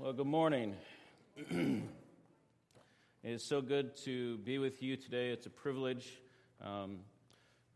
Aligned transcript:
Well, 0.00 0.12
good 0.12 0.28
morning. 0.28 0.76
it 1.50 1.82
is 3.24 3.42
so 3.42 3.60
good 3.60 3.96
to 4.04 4.38
be 4.38 4.58
with 4.58 4.80
you 4.80 4.96
today. 4.96 5.30
It's 5.30 5.46
a 5.46 5.50
privilege. 5.50 6.20
Um, 6.64 7.00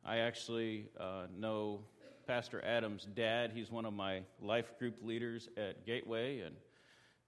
I 0.05 0.19
actually 0.19 0.87
uh, 1.01 1.25
know 1.37 1.81
Pastor 2.29 2.65
Adam's 2.65 3.07
dad. 3.07 3.51
He's 3.53 3.73
one 3.73 3.85
of 3.85 3.93
my 3.93 4.23
life 4.41 4.79
group 4.79 4.99
leaders 5.03 5.49
at 5.57 5.85
Gateway, 5.85 6.43
and 6.43 6.55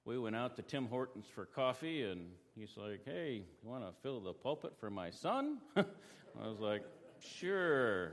we 0.04 0.16
went 0.16 0.36
out 0.36 0.54
to 0.56 0.62
Tim 0.62 0.86
Hortons 0.86 1.26
for 1.26 1.44
coffee, 1.44 2.04
and 2.04 2.28
he's 2.54 2.76
like, 2.76 3.04
"Hey, 3.04 3.42
you 3.64 3.68
want 3.68 3.82
to 3.84 3.92
fill 4.00 4.20
the 4.20 4.32
pulpit 4.32 4.74
for 4.78 4.90
my 4.90 5.10
son?" 5.10 5.58
I 5.76 5.84
was 6.46 6.60
like, 6.60 6.84
"Sure." 7.18 8.12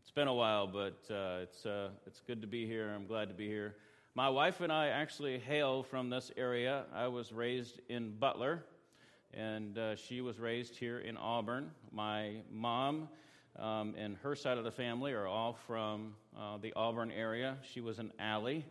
It's 0.00 0.12
been 0.12 0.28
a 0.28 0.34
while, 0.34 0.68
but 0.68 1.00
uh, 1.12 1.40
it's 1.42 1.66
uh, 1.66 1.88
it's 2.06 2.20
good 2.20 2.40
to 2.40 2.46
be 2.46 2.66
here. 2.66 2.88
I'm 2.94 3.08
glad 3.08 3.26
to 3.30 3.34
be 3.34 3.48
here. 3.48 3.74
My 4.18 4.30
wife 4.30 4.60
and 4.62 4.72
I 4.72 4.88
actually 4.88 5.38
hail 5.38 5.84
from 5.84 6.10
this 6.10 6.32
area. 6.36 6.86
I 6.92 7.06
was 7.06 7.32
raised 7.32 7.78
in 7.88 8.18
Butler, 8.18 8.64
and 9.32 9.78
uh, 9.78 9.94
she 9.94 10.22
was 10.22 10.40
raised 10.40 10.74
here 10.74 10.98
in 10.98 11.16
Auburn. 11.16 11.70
My 11.92 12.38
mom 12.50 13.10
um, 13.56 13.94
and 13.96 14.16
her 14.24 14.34
side 14.34 14.58
of 14.58 14.64
the 14.64 14.72
family 14.72 15.12
are 15.12 15.28
all 15.28 15.56
from 15.68 16.16
uh, 16.36 16.58
the 16.58 16.72
Auburn 16.74 17.12
area. 17.12 17.58
She 17.62 17.80
was 17.80 18.00
an 18.00 18.12
Alley. 18.18 18.64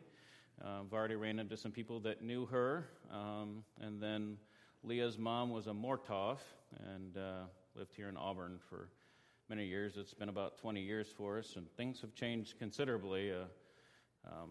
Uh, 0.61 0.81
I've 0.81 0.91
already 0.91 1.15
ran 1.15 1.39
into 1.39 1.55
some 1.55 1.71
people 1.71 2.01
that 2.01 2.21
knew 2.21 2.45
her. 2.47 2.89
Um, 3.09 3.63
and 3.79 4.03
then 4.03 4.35
Leah's 4.83 5.17
mom 5.17 5.51
was 5.51 5.67
a 5.67 5.71
Mortov 5.71 6.39
and 6.93 7.15
uh, 7.15 7.45
lived 7.73 7.93
here 7.95 8.09
in 8.09 8.17
Auburn 8.17 8.59
for 8.69 8.89
many 9.47 9.65
years. 9.65 9.95
It's 9.95 10.13
been 10.13 10.27
about 10.27 10.57
20 10.57 10.81
years 10.81 11.07
for 11.15 11.37
us, 11.37 11.55
and 11.55 11.71
things 11.77 12.01
have 12.01 12.13
changed 12.13 12.59
considerably. 12.59 13.31
Uh, 13.31 13.45
um, 14.29 14.49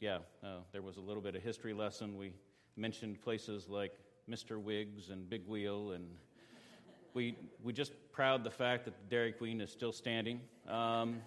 yeah, 0.00 0.18
uh, 0.44 0.58
there 0.72 0.82
was 0.82 0.96
a 0.96 1.00
little 1.00 1.22
bit 1.22 1.34
of 1.34 1.42
history 1.42 1.74
lesson. 1.74 2.16
We 2.16 2.32
mentioned 2.76 3.20
places 3.20 3.68
like 3.68 3.92
Mr. 4.30 4.60
Wiggs 4.60 5.10
and 5.10 5.28
Big 5.28 5.46
Wheel, 5.46 5.92
and 5.92 6.06
we 7.14 7.36
we 7.62 7.72
just 7.72 7.92
proud 8.12 8.44
the 8.44 8.50
fact 8.50 8.84
that 8.84 8.94
the 8.96 9.10
Dairy 9.10 9.32
Queen 9.32 9.60
is 9.60 9.72
still 9.72 9.92
standing. 9.92 10.40
Um, 10.68 11.20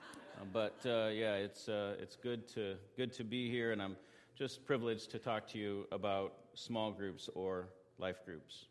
but 0.52 0.78
uh, 0.84 1.10
yeah, 1.12 1.34
it's 1.34 1.68
uh, 1.68 1.94
it's 2.00 2.16
good 2.16 2.48
to 2.54 2.76
good 2.96 3.12
to 3.12 3.24
be 3.24 3.48
here, 3.48 3.70
and 3.70 3.80
I'm 3.80 3.96
just 4.34 4.66
privileged 4.66 5.10
to 5.12 5.18
talk 5.20 5.46
to 5.48 5.58
you 5.58 5.86
about 5.92 6.34
small 6.54 6.90
groups 6.90 7.30
or 7.34 7.68
life 7.98 8.24
groups. 8.24 8.66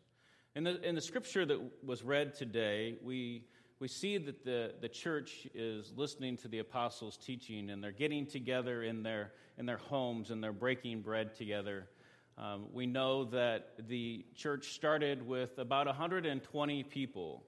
In 0.54 0.64
the 0.64 0.86
in 0.86 0.94
the 0.94 1.00
scripture 1.00 1.46
that 1.46 1.58
was 1.82 2.02
read 2.02 2.34
today, 2.34 2.96
we 3.02 3.44
we 3.78 3.88
see 3.88 4.16
that 4.16 4.44
the, 4.44 4.72
the 4.80 4.88
church 4.88 5.46
is 5.54 5.92
listening 5.96 6.38
to 6.38 6.48
the 6.48 6.60
apostles' 6.60 7.18
teaching 7.18 7.68
and 7.68 7.84
they're 7.84 7.92
getting 7.92 8.26
together 8.26 8.82
in 8.82 9.02
their, 9.02 9.32
in 9.58 9.66
their 9.66 9.76
homes 9.76 10.30
and 10.30 10.42
they're 10.42 10.52
breaking 10.52 11.02
bread 11.02 11.34
together. 11.34 11.86
Um, 12.38 12.66
we 12.72 12.86
know 12.86 13.24
that 13.24 13.72
the 13.88 14.24
church 14.34 14.72
started 14.72 15.26
with 15.26 15.58
about 15.58 15.86
120 15.86 16.82
people. 16.84 17.44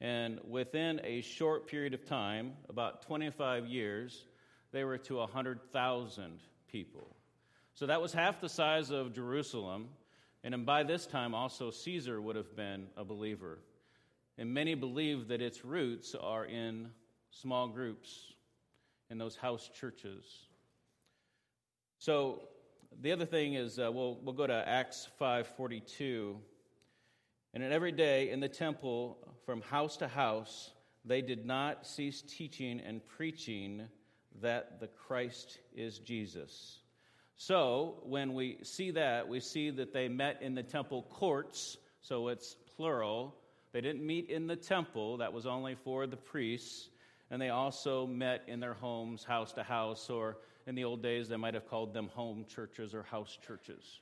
And 0.00 0.40
within 0.48 1.00
a 1.04 1.20
short 1.20 1.68
period 1.68 1.94
of 1.94 2.04
time, 2.04 2.54
about 2.68 3.02
25 3.02 3.66
years, 3.66 4.24
they 4.72 4.82
were 4.82 4.98
to 4.98 5.16
100,000 5.16 6.40
people. 6.68 7.16
So 7.74 7.86
that 7.86 8.00
was 8.00 8.12
half 8.12 8.40
the 8.40 8.48
size 8.48 8.90
of 8.90 9.12
Jerusalem. 9.12 9.88
And 10.42 10.66
by 10.66 10.82
this 10.82 11.06
time, 11.06 11.34
also 11.34 11.70
Caesar 11.70 12.20
would 12.20 12.36
have 12.36 12.56
been 12.56 12.86
a 12.96 13.04
believer. 13.04 13.58
And 14.40 14.54
many 14.54 14.74
believe 14.74 15.28
that 15.28 15.42
its 15.42 15.66
roots 15.66 16.14
are 16.18 16.46
in 16.46 16.88
small 17.30 17.68
groups, 17.68 18.32
in 19.10 19.18
those 19.18 19.36
house 19.36 19.68
churches. 19.78 20.24
So 21.98 22.48
the 23.02 23.12
other 23.12 23.26
thing 23.26 23.52
is 23.52 23.78
uh, 23.78 23.92
we'll, 23.92 24.18
we'll 24.22 24.34
go 24.34 24.46
to 24.46 24.66
Acts 24.66 25.06
5.42. 25.20 26.36
And 27.52 27.62
in 27.62 27.70
every 27.70 27.92
day 27.92 28.30
in 28.30 28.40
the 28.40 28.48
temple, 28.48 29.18
from 29.44 29.60
house 29.60 29.98
to 29.98 30.08
house, 30.08 30.70
they 31.04 31.20
did 31.20 31.44
not 31.44 31.86
cease 31.86 32.22
teaching 32.22 32.80
and 32.80 33.06
preaching 33.06 33.88
that 34.40 34.80
the 34.80 34.86
Christ 34.86 35.58
is 35.76 35.98
Jesus. 35.98 36.78
So 37.36 37.98
when 38.04 38.32
we 38.32 38.56
see 38.62 38.90
that, 38.92 39.28
we 39.28 39.40
see 39.40 39.68
that 39.68 39.92
they 39.92 40.08
met 40.08 40.40
in 40.40 40.54
the 40.54 40.62
temple 40.62 41.06
courts, 41.10 41.76
so 42.00 42.28
it's 42.28 42.56
plural, 42.74 43.36
they 43.72 43.80
didn't 43.80 44.04
meet 44.04 44.28
in 44.28 44.46
the 44.46 44.56
temple, 44.56 45.18
that 45.18 45.32
was 45.32 45.46
only 45.46 45.76
for 45.76 46.06
the 46.06 46.16
priests. 46.16 46.88
And 47.30 47.40
they 47.40 47.50
also 47.50 48.06
met 48.06 48.42
in 48.48 48.58
their 48.58 48.74
homes, 48.74 49.22
house 49.22 49.52
to 49.52 49.62
house, 49.62 50.10
or 50.10 50.38
in 50.66 50.74
the 50.74 50.84
old 50.84 51.02
days, 51.02 51.28
they 51.28 51.36
might 51.36 51.54
have 51.54 51.68
called 51.68 51.94
them 51.94 52.08
home 52.08 52.44
churches 52.48 52.94
or 52.94 53.04
house 53.04 53.38
churches. 53.46 54.00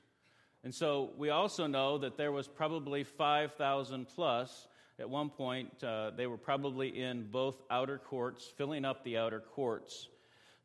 And 0.63 0.73
so 0.73 1.11
we 1.17 1.29
also 1.29 1.67
know 1.67 1.99
that 1.99 2.17
there 2.17 2.31
was 2.31 2.47
probably 2.47 3.03
5,000 3.03 4.07
plus. 4.07 4.67
At 4.99 5.09
one 5.09 5.29
point, 5.29 5.83
uh, 5.83 6.11
they 6.17 6.27
were 6.27 6.37
probably 6.37 6.89
in 6.89 7.27
both 7.31 7.61
outer 7.69 7.97
courts, 7.97 8.45
filling 8.57 8.83
up 8.83 9.03
the 9.03 9.17
outer 9.17 9.39
courts. 9.39 10.09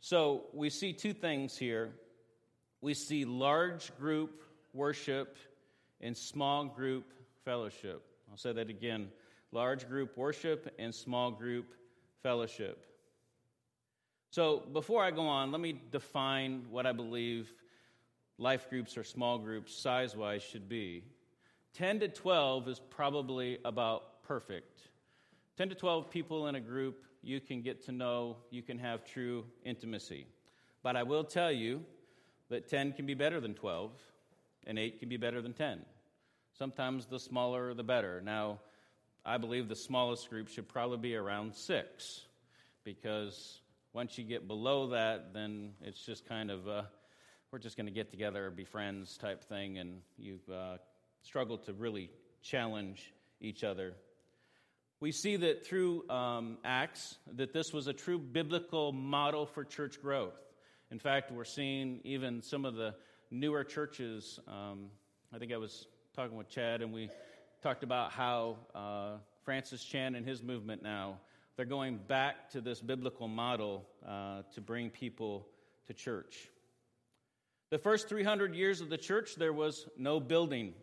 So 0.00 0.44
we 0.52 0.70
see 0.70 0.92
two 0.92 1.12
things 1.12 1.56
here. 1.56 1.92
We 2.80 2.94
see 2.94 3.24
large 3.24 3.96
group 3.98 4.42
worship 4.72 5.36
and 6.00 6.16
small 6.16 6.64
group 6.64 7.12
fellowship. 7.44 8.04
I'll 8.30 8.36
say 8.36 8.52
that 8.52 8.70
again 8.70 9.08
large 9.52 9.88
group 9.88 10.16
worship 10.18 10.74
and 10.78 10.92
small 10.92 11.30
group 11.30 11.74
fellowship. 12.22 12.84
So, 14.30 14.64
before 14.72 15.04
I 15.04 15.12
go 15.12 15.22
on, 15.22 15.52
let 15.52 15.60
me 15.60 15.80
define 15.92 16.64
what 16.68 16.86
I 16.86 16.92
believe 16.92 17.52
life 18.36 18.68
groups 18.68 18.98
or 18.98 19.04
small 19.04 19.38
groups 19.38 19.72
size 19.72 20.16
wise 20.16 20.42
should 20.42 20.68
be. 20.68 21.04
10 21.74 22.00
to 22.00 22.08
12 22.08 22.68
is 22.68 22.80
probably 22.90 23.58
about 23.64 24.24
perfect. 24.24 24.80
10 25.56 25.68
to 25.68 25.74
12 25.76 26.10
people 26.10 26.48
in 26.48 26.56
a 26.56 26.60
group, 26.60 27.04
you 27.22 27.40
can 27.40 27.62
get 27.62 27.84
to 27.84 27.92
know, 27.92 28.36
you 28.50 28.60
can 28.60 28.78
have 28.78 29.04
true 29.04 29.44
intimacy. 29.64 30.26
But 30.82 30.96
I 30.96 31.04
will 31.04 31.24
tell 31.24 31.52
you 31.52 31.82
that 32.50 32.68
10 32.68 32.92
can 32.92 33.06
be 33.06 33.14
better 33.14 33.40
than 33.40 33.54
12, 33.54 33.92
and 34.66 34.80
8 34.80 34.98
can 34.98 35.08
be 35.08 35.16
better 35.16 35.40
than 35.40 35.52
10. 35.52 35.80
Sometimes 36.58 37.06
the 37.06 37.18
smaller, 37.18 37.74
the 37.74 37.82
better. 37.82 38.20
Now, 38.20 38.60
I 39.24 39.38
believe 39.38 39.68
the 39.68 39.74
smallest 39.74 40.30
group 40.30 40.48
should 40.48 40.68
probably 40.68 40.98
be 40.98 41.16
around 41.16 41.56
six, 41.56 42.20
because 42.84 43.60
once 43.92 44.16
you 44.18 44.24
get 44.24 44.46
below 44.46 44.90
that, 44.90 45.34
then 45.34 45.72
it's 45.82 46.06
just 46.06 46.28
kind 46.28 46.52
of, 46.52 46.60
we're 47.50 47.58
just 47.58 47.76
going 47.76 47.86
to 47.86 47.92
get 47.92 48.10
together, 48.12 48.50
be 48.50 48.64
friends 48.64 49.16
type 49.16 49.42
thing, 49.44 49.78
and 49.78 50.00
you've 50.16 50.48
uh, 50.48 50.76
struggled 51.22 51.64
to 51.64 51.72
really 51.72 52.08
challenge 52.42 53.12
each 53.40 53.64
other. 53.64 53.94
We 55.00 55.10
see 55.10 55.36
that 55.36 55.66
through 55.66 56.08
um, 56.08 56.58
Acts 56.64 57.16
that 57.36 57.52
this 57.52 57.72
was 57.72 57.88
a 57.88 57.92
true 57.92 58.18
biblical 58.18 58.92
model 58.92 59.46
for 59.46 59.64
church 59.64 60.00
growth. 60.00 60.38
In 60.92 61.00
fact, 61.00 61.32
we're 61.32 61.44
seeing 61.44 62.00
even 62.04 62.42
some 62.42 62.64
of 62.64 62.76
the 62.76 62.94
newer 63.30 63.64
churches. 63.64 64.38
Um, 64.46 64.90
I 65.32 65.38
think 65.38 65.52
I 65.52 65.56
was 65.56 65.86
talking 66.14 66.36
with 66.36 66.48
Chad, 66.48 66.80
and 66.80 66.92
we 66.92 67.10
talked 67.60 67.82
about 67.82 68.12
how 68.12 68.56
uh, 68.72 69.16
Francis 69.42 69.82
Chan 69.82 70.14
and 70.14 70.24
his 70.24 70.44
movement 70.44 70.80
now 70.80 71.18
they're 71.56 71.66
going 71.66 71.98
back 72.06 72.50
to 72.50 72.60
this 72.60 72.80
biblical 72.80 73.26
model 73.26 73.84
uh, 74.06 74.42
to 74.54 74.60
bring 74.60 74.90
people 74.90 75.48
to 75.88 75.92
church. 75.92 76.48
The 77.70 77.78
first 77.78 78.08
300 78.08 78.54
years 78.54 78.80
of 78.80 78.90
the 78.90 78.96
church, 78.96 79.34
there 79.34 79.52
was 79.52 79.88
no 79.98 80.20
building. 80.20 80.74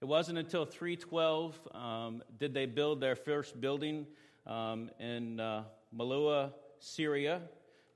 It 0.00 0.04
wasn't 0.04 0.38
until 0.38 0.64
312 0.64 1.58
um, 1.74 2.22
did 2.38 2.54
they 2.54 2.66
build 2.66 3.00
their 3.00 3.16
first 3.16 3.60
building 3.60 4.06
um, 4.46 4.88
in 5.00 5.40
uh, 5.40 5.64
Malua, 5.96 6.52
Syria. 6.78 7.42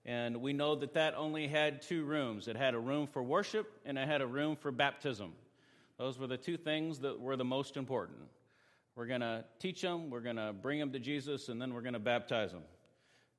And 0.04 0.38
we 0.42 0.52
know 0.52 0.74
that 0.74 0.94
that 0.94 1.14
only 1.14 1.46
had 1.46 1.82
two 1.82 2.02
rooms 2.02 2.48
it 2.48 2.56
had 2.56 2.74
a 2.74 2.80
room 2.80 3.06
for 3.06 3.22
worship 3.22 3.78
and 3.84 3.96
it 3.96 4.08
had 4.08 4.22
a 4.22 4.26
room 4.26 4.56
for 4.56 4.72
baptism. 4.72 5.34
Those 6.02 6.18
were 6.18 6.26
the 6.26 6.36
two 6.36 6.56
things 6.56 6.98
that 6.98 7.20
were 7.20 7.36
the 7.36 7.44
most 7.44 7.76
important. 7.76 8.18
We're 8.96 9.06
going 9.06 9.20
to 9.20 9.44
teach 9.60 9.80
them, 9.82 10.10
we're 10.10 10.18
going 10.18 10.34
to 10.34 10.52
bring 10.52 10.80
them 10.80 10.90
to 10.94 10.98
Jesus, 10.98 11.48
and 11.48 11.62
then 11.62 11.72
we're 11.72 11.82
going 11.82 11.92
to 11.92 12.00
baptize 12.00 12.50
them. 12.50 12.64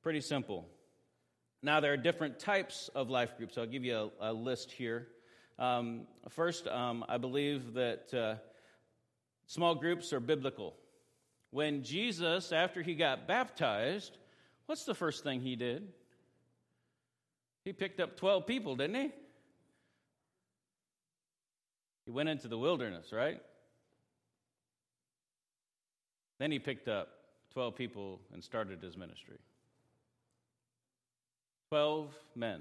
Pretty 0.02 0.22
simple. 0.22 0.66
Now, 1.62 1.80
there 1.80 1.92
are 1.92 1.98
different 1.98 2.38
types 2.38 2.88
of 2.94 3.10
life 3.10 3.36
groups. 3.36 3.58
I'll 3.58 3.66
give 3.66 3.84
you 3.84 4.10
a, 4.18 4.30
a 4.30 4.32
list 4.32 4.72
here. 4.72 5.08
Um, 5.58 6.06
first, 6.30 6.66
um, 6.66 7.04
I 7.06 7.18
believe 7.18 7.74
that 7.74 8.14
uh, 8.14 8.36
small 9.46 9.74
groups 9.74 10.14
are 10.14 10.20
biblical. 10.20 10.74
When 11.50 11.82
Jesus, 11.82 12.50
after 12.50 12.80
he 12.80 12.94
got 12.94 13.28
baptized, 13.28 14.16
what's 14.64 14.84
the 14.84 14.94
first 14.94 15.22
thing 15.22 15.42
he 15.42 15.54
did? 15.54 15.86
He 17.62 17.74
picked 17.74 18.00
up 18.00 18.16
12 18.16 18.46
people, 18.46 18.74
didn't 18.74 18.96
he? 18.96 19.12
He 22.04 22.10
went 22.10 22.28
into 22.28 22.48
the 22.48 22.58
wilderness, 22.58 23.12
right? 23.12 23.40
Then 26.38 26.50
he 26.50 26.58
picked 26.58 26.88
up 26.88 27.08
12 27.52 27.76
people 27.76 28.20
and 28.32 28.42
started 28.42 28.82
his 28.82 28.96
ministry. 28.96 29.38
12 31.70 32.14
men. 32.34 32.60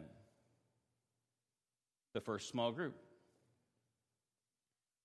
the 2.14 2.22
first 2.22 2.48
small 2.50 2.72
group. 2.72 2.96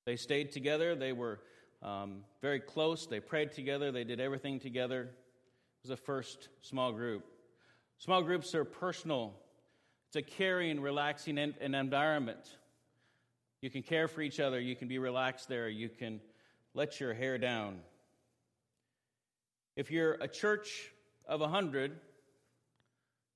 They 0.04 0.16
stayed 0.16 0.52
together, 0.52 0.94
they 0.94 1.12
were 1.12 1.40
um, 1.82 2.24
very 2.42 2.60
close, 2.60 3.06
they 3.06 3.20
prayed 3.20 3.52
together, 3.52 3.90
they 3.90 4.04
did 4.04 4.20
everything 4.20 4.60
together. 4.60 5.02
It 5.02 5.88
was 5.88 5.90
the 5.90 5.96
first 5.96 6.48
small 6.60 6.92
group. 6.92 7.24
Small 7.98 8.22
groups 8.22 8.54
are 8.54 8.64
personal, 8.64 9.34
it's 10.08 10.16
a 10.16 10.22
caring, 10.22 10.80
relaxing 10.80 11.38
environment. 11.38 12.56
You 13.60 13.70
can 13.70 13.82
care 13.82 14.06
for 14.06 14.20
each 14.20 14.38
other, 14.38 14.60
you 14.60 14.76
can 14.76 14.88
be 14.88 14.98
relaxed 14.98 15.48
there, 15.48 15.68
you 15.68 15.88
can 15.88 16.20
let 16.74 17.00
your 17.00 17.12
hair 17.12 17.38
down. 17.38 17.80
If 19.74 19.90
you're 19.90 20.14
a 20.14 20.28
church 20.28 20.90
of 21.26 21.40
100, 21.40 21.92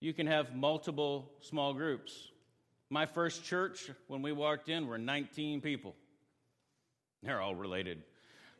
you 0.00 0.12
can 0.12 0.26
have 0.26 0.54
multiple 0.54 1.30
small 1.40 1.74
groups. 1.74 2.30
My 2.90 3.06
first 3.06 3.44
church, 3.44 3.90
when 4.06 4.22
we 4.22 4.32
walked 4.32 4.68
in, 4.68 4.86
were 4.86 4.98
19 4.98 5.60
people. 5.60 5.94
They're 7.22 7.40
all 7.40 7.54
related. 7.54 8.02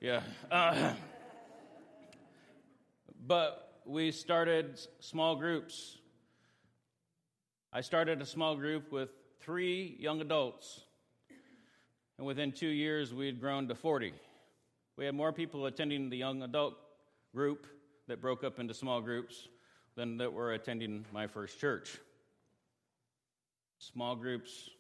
Yeah. 0.01 0.23
Uh, 0.51 0.95
but 3.27 3.81
we 3.85 4.13
started 4.13 4.81
small 5.01 5.37
groups. 5.37 5.99
I 7.73 7.81
started 7.81 8.23
a 8.23 8.27
small 8.27 8.57
group 8.57 8.93
with 8.93 9.11
three 9.41 9.97
young 9.99 10.21
adults. 10.21 10.81
And 12.23 12.27
within 12.29 12.53
two 12.53 12.69
years, 12.69 13.13
we 13.13 13.27
had 13.27 13.41
grown 13.41 13.67
to 13.67 13.75
40. 13.75 14.13
We 14.97 15.05
had 15.07 15.13
more 15.13 15.33
people 15.33 15.67
attending 15.67 16.09
the 16.09 16.17
young 16.17 16.45
adult 16.45 16.75
group 17.35 17.67
that 18.07 18.21
broke 18.21 18.45
up 18.45 18.61
into 18.61 18.75
small 18.75 19.01
groups 19.01 19.49
than 19.97 20.19
that 20.19 20.33
were 20.33 20.53
attending 20.53 21.05
my 21.13 21.27
first 21.27 21.59
church. 21.59 21.99
Small 23.79 24.15
groups 24.15 24.71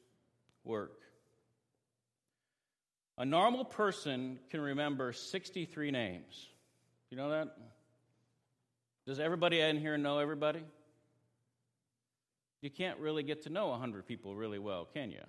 work. 0.63 1.01
A 3.19 3.25
normal 3.25 3.65
person 3.65 4.39
can 4.51 4.61
remember 4.61 5.13
63 5.13 5.91
names. 5.91 6.47
You 7.11 7.17
know 7.17 7.31
that? 7.31 7.57
Does 9.05 9.19
everybody 9.19 9.59
in 9.59 9.79
here 9.79 9.99
know 9.99 10.21
everybody? 10.21 10.63
You 12.61 12.71
can't 12.71 13.01
really 13.01 13.25
get 13.25 13.43
to 13.43 13.51
know 13.51 13.67
100 13.71 14.07
people 14.07 14.37
really 14.37 14.61
well, 14.61 14.87
can 14.95 15.11
you? 15.11 15.25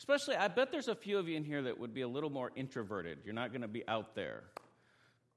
Especially, 0.00 0.34
I 0.34 0.48
bet 0.48 0.72
there's 0.72 0.88
a 0.88 0.94
few 0.94 1.18
of 1.18 1.28
you 1.28 1.36
in 1.36 1.44
here 1.44 1.60
that 1.60 1.78
would 1.78 1.92
be 1.92 2.00
a 2.00 2.08
little 2.08 2.30
more 2.30 2.50
introverted. 2.56 3.18
You're 3.22 3.34
not 3.34 3.50
going 3.50 3.60
to 3.60 3.68
be 3.68 3.86
out 3.86 4.14
there, 4.14 4.44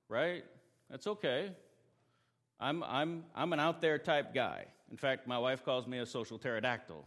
right? 0.08 0.46
That's 0.90 1.06
okay. 1.06 1.52
I'm, 2.62 2.82
I'm, 2.82 3.26
I'm 3.36 3.52
an 3.52 3.60
out 3.60 3.82
there 3.82 3.98
type 3.98 4.34
guy. 4.34 4.64
In 4.90 4.96
fact, 4.96 5.28
my 5.28 5.38
wife 5.38 5.66
calls 5.66 5.86
me 5.86 6.00
a 6.00 6.06
social 6.06 6.38
pterodactyl. 6.38 7.06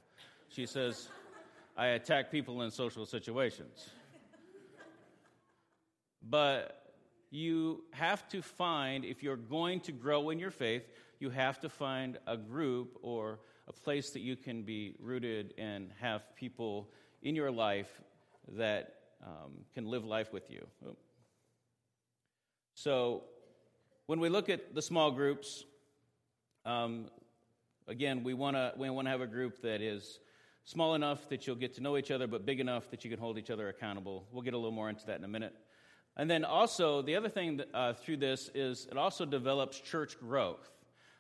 She 0.51 0.67
says, 0.67 1.09
I 1.79 1.87
attack 1.87 2.31
people 2.31 2.61
in 2.61 2.71
social 2.71 3.07
situations. 3.07 3.89
But 6.23 6.93
you 7.31 7.85
have 7.93 8.29
to 8.29 8.43
find, 8.43 9.03
if 9.03 9.23
you're 9.23 9.35
going 9.35 9.81
to 9.81 9.93
grow 9.93 10.29
in 10.29 10.39
your 10.39 10.51
faith, 10.51 10.83
you 11.21 11.31
have 11.31 11.59
to 11.61 11.71
find 11.71 12.19
a 12.27 12.37
group 12.37 12.99
or 13.01 13.39
a 13.67 13.73
place 13.73 14.11
that 14.11 14.21
you 14.21 14.37
can 14.37 14.61
be 14.61 14.95
rooted 15.01 15.55
and 15.57 15.91
have 16.03 16.23
people 16.37 16.91
in 17.27 17.35
your 17.35 17.51
life 17.51 17.91
that 18.53 18.95
um, 19.21 19.65
can 19.75 19.85
live 19.85 20.05
life 20.05 20.33
with 20.33 20.49
you. 20.49 20.65
So, 22.75 23.25
when 24.07 24.21
we 24.21 24.29
look 24.29 24.49
at 24.49 24.77
the 24.77 24.83
small 24.83 25.11
groups, 25.11 25.65
um, 26.65 27.07
again, 27.89 28.23
we 28.23 28.33
want 28.33 28.55
to 28.55 28.73
we 28.77 28.89
want 28.91 29.07
to 29.07 29.11
have 29.11 29.23
a 29.23 29.27
group 29.27 29.61
that 29.63 29.83
is 29.83 30.21
small 30.65 30.95
enough 30.95 31.29
that 31.31 31.49
you'll 31.49 31.57
get 31.57 31.75
to 31.75 31.81
know 31.81 31.97
each 31.97 32.13
other, 32.13 32.29
but 32.29 32.47
big 32.47 32.61
enough 32.61 32.89
that 32.91 33.05
you 33.05 33.11
can 33.11 33.19
hold 33.19 33.39
each 33.39 33.51
other 33.51 33.69
accountable. 33.69 34.25
We'll 34.31 34.43
get 34.43 34.55
a 34.55 34.59
little 34.59 34.71
more 34.71 34.89
into 34.89 35.05
that 35.07 35.19
in 35.19 35.25
a 35.25 35.29
minute. 35.29 35.55
And 36.17 36.31
then 36.31 36.45
also, 36.45 37.03
the 37.03 37.17
other 37.17 37.29
thing 37.29 37.57
that, 37.57 37.69
uh, 37.75 37.93
through 37.93 38.19
this 38.19 38.51
is 38.55 38.87
it 38.89 38.97
also 38.97 39.25
develops 39.25 39.81
church 39.81 40.17
growth. 40.21 40.71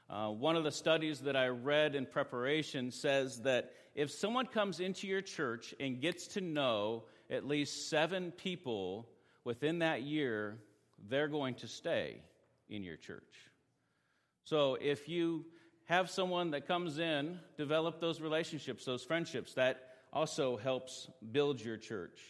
Uh, 0.08 0.28
one 0.28 0.54
of 0.54 0.62
the 0.62 0.70
studies 0.70 1.18
that 1.22 1.34
I 1.34 1.48
read 1.48 1.96
in 1.96 2.06
preparation 2.06 2.92
says 2.92 3.42
that 3.42 3.72
if 3.96 4.10
someone 4.10 4.44
comes 4.44 4.78
into 4.78 5.06
your 5.06 5.22
church 5.22 5.74
and 5.80 6.02
gets 6.02 6.26
to 6.28 6.42
know 6.42 7.04
at 7.30 7.48
least 7.48 7.88
seven 7.88 8.30
people 8.30 9.08
within 9.42 9.78
that 9.78 10.02
year, 10.02 10.58
they're 11.08 11.28
going 11.28 11.54
to 11.54 11.66
stay 11.66 12.20
in 12.68 12.84
your 12.84 12.96
church. 12.96 13.22
So 14.44 14.76
if 14.78 15.08
you 15.08 15.46
have 15.86 16.10
someone 16.10 16.50
that 16.50 16.68
comes 16.68 16.98
in, 16.98 17.38
develop 17.56 17.98
those 17.98 18.20
relationships, 18.20 18.84
those 18.84 19.02
friendships, 19.02 19.54
that 19.54 19.94
also 20.12 20.58
helps 20.58 21.08
build 21.32 21.64
your 21.64 21.78
church. 21.78 22.20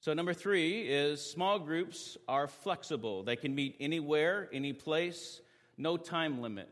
So, 0.00 0.12
number 0.12 0.34
three 0.34 0.82
is 0.82 1.24
small 1.24 1.58
groups 1.58 2.18
are 2.28 2.46
flexible. 2.46 3.22
They 3.22 3.36
can 3.36 3.54
meet 3.54 3.76
anywhere, 3.80 4.50
any 4.52 4.72
place, 4.74 5.40
no 5.78 5.96
time 5.96 6.42
limit. 6.42 6.68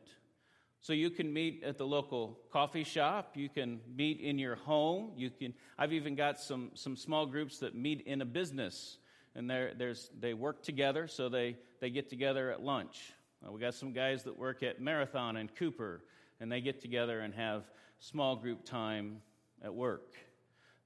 So 0.82 0.92
you 0.92 1.08
can 1.10 1.32
meet 1.32 1.62
at 1.64 1.78
the 1.78 1.86
local 1.86 2.38
coffee 2.52 2.84
shop. 2.84 3.36
You 3.36 3.48
can 3.48 3.80
meet 3.96 4.20
in 4.20 4.38
your 4.38 4.56
home. 4.56 5.12
You 5.16 5.30
can. 5.30 5.54
I've 5.78 5.92
even 5.92 6.14
got 6.14 6.38
some 6.38 6.72
some 6.74 6.96
small 6.96 7.24
groups 7.24 7.58
that 7.60 7.74
meet 7.74 8.02
in 8.02 8.20
a 8.20 8.26
business 8.26 8.98
and 9.34 9.48
they 9.48 9.70
there's 9.76 10.10
they 10.20 10.34
work 10.34 10.62
together, 10.62 11.06
so 11.06 11.28
they, 11.28 11.56
they 11.80 11.90
get 11.90 12.08
together 12.08 12.50
at 12.50 12.62
lunch. 12.62 13.12
Uh, 13.46 13.50
we 13.50 13.60
got 13.60 13.74
some 13.74 13.92
guys 13.92 14.22
that 14.24 14.38
work 14.38 14.62
at 14.62 14.80
Marathon 14.80 15.36
and 15.36 15.54
Cooper, 15.54 16.02
and 16.40 16.50
they 16.50 16.60
get 16.60 16.80
together 16.80 17.20
and 17.20 17.34
have 17.34 17.64
small 17.98 18.36
group 18.36 18.64
time 18.64 19.22
at 19.62 19.74
work. 19.74 20.14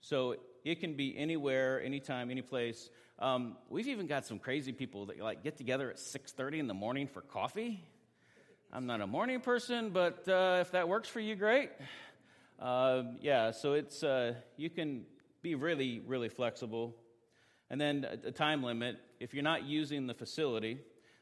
So 0.01 0.37
it 0.65 0.81
can 0.81 0.95
be 0.95 1.17
anywhere, 1.17 1.83
anytime, 1.83 2.31
any 2.31 2.43
place. 2.43 2.91
Um, 3.19 3.57
we've 3.69 3.89
even 3.89 4.07
got 4.07 4.27
some 4.27 4.39
crazy 4.39 4.73
people 4.73 5.07
that 5.07 5.19
like 5.19 5.43
get 5.43 5.57
together 5.57 5.91
at 5.91 5.97
6:30 5.97 6.61
in 6.61 6.67
the 6.67 6.75
morning 6.75 7.09
for 7.09 7.23
coffee. 7.23 7.83
I'm 8.77 8.85
not 8.85 9.01
a 9.01 9.07
morning 9.07 9.41
person, 9.41 9.89
but 9.89 10.29
uh, 10.29 10.59
if 10.61 10.73
that 10.73 10.87
works 10.87 11.09
for 11.09 11.19
you, 11.19 11.35
great. 11.35 11.71
Uh, 12.61 13.05
yeah, 13.23 13.51
so 13.51 13.73
it's 13.73 14.03
uh, 14.03 14.35
you 14.59 14.69
can 14.69 15.07
be 15.41 15.55
really, 15.55 16.03
really 16.07 16.29
flexible. 16.29 16.95
And 17.71 17.81
then 17.81 18.07
a 18.23 18.31
time 18.31 18.63
limit 18.63 18.99
if 19.19 19.33
you're 19.33 19.43
not 19.43 19.65
using 19.65 20.07
the 20.07 20.13
facility, 20.13 20.77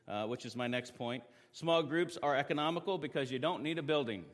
uh, 0.09 0.25
which 0.25 0.45
is 0.45 0.57
my 0.57 0.67
next 0.67 0.97
point. 0.97 1.23
Small 1.53 1.85
groups 1.85 2.19
are 2.25 2.35
economical 2.35 2.99
because 2.99 3.31
you 3.31 3.39
don't 3.39 3.63
need 3.63 3.79
a 3.79 3.85
building. 3.85 4.25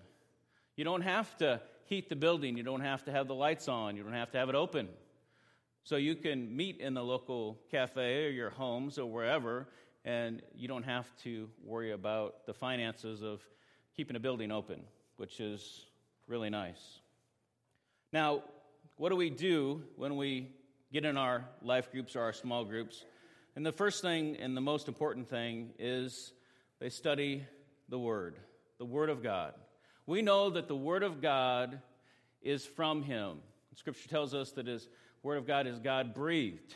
You 0.77 0.85
don't 0.85 1.03
have 1.03 1.37
to 1.37 1.61
heat 1.85 2.09
the 2.09 2.17
building, 2.17 2.57
you 2.57 2.63
don't 2.63 2.81
have 2.81 3.05
to 3.05 3.13
have 3.13 3.29
the 3.29 3.35
lights 3.35 3.69
on, 3.69 3.99
you 3.99 4.03
don't 4.03 4.15
have 4.15 4.31
to 4.31 4.39
have 4.39 4.49
it 4.49 4.55
open. 4.55 4.89
So 5.85 5.97
you 5.97 6.15
can 6.15 6.57
meet 6.57 6.81
in 6.81 6.95
the 6.95 7.05
local 7.05 7.59
cafe 7.71 8.25
or 8.25 8.31
your 8.31 8.49
homes 8.49 8.99
or 8.99 9.05
wherever, 9.05 9.69
and 10.05 10.43
you 10.55 10.69
don't 10.69 10.85
have 10.85 11.07
to 11.25 11.49
worry 11.65 11.93
about 11.93 12.47
the 12.47 12.55
finances 12.55 13.23
of 13.23 13.41
keeping 13.97 14.17
a 14.17 14.21
building 14.21 14.51
open, 14.51 14.81
which 15.17 15.41
is 15.41 15.87
really 16.27 16.51
nice. 16.51 17.01
Now, 18.13 18.43
what 18.97 19.11
do 19.11 19.17
we 19.17 19.31
do 19.31 19.83
when 19.97 20.17
we 20.17 20.49
get 20.93 21.05
in 21.05 21.17
our 21.17 21.45
life 21.63 21.91
groups 21.93 22.17
or 22.17 22.23
our 22.23 22.33
small 22.33 22.65
groups. 22.65 23.05
And 23.57 23.65
the 23.65 23.73
first 23.73 24.03
thing 24.03 24.37
and 24.37 24.57
the 24.57 24.61
most 24.61 24.89
important 24.89 25.29
thing 25.29 25.71
is 25.79 26.33
they 26.81 26.89
study 26.89 27.45
the 27.89 27.99
Word, 27.99 28.37
the 28.79 28.85
Word 28.85 29.11
of 29.11 29.23
God. 29.23 29.55
We 30.07 30.23
know 30.23 30.51
that 30.51 30.69
the 30.69 30.77
Word 30.77 31.03
of 31.03 31.21
God 31.21 31.81
is 32.43 32.65
from 32.65 33.03
Him. 33.03 33.39
Scripture 33.77 34.09
tells 34.09 34.35
us 34.35 34.53
that 34.53 34.67
His 34.67 34.89
Word 35.23 35.39
of 35.39 35.47
God 35.47 35.67
is 35.67 35.79
God 35.79 36.15
breathed. 36.15 36.75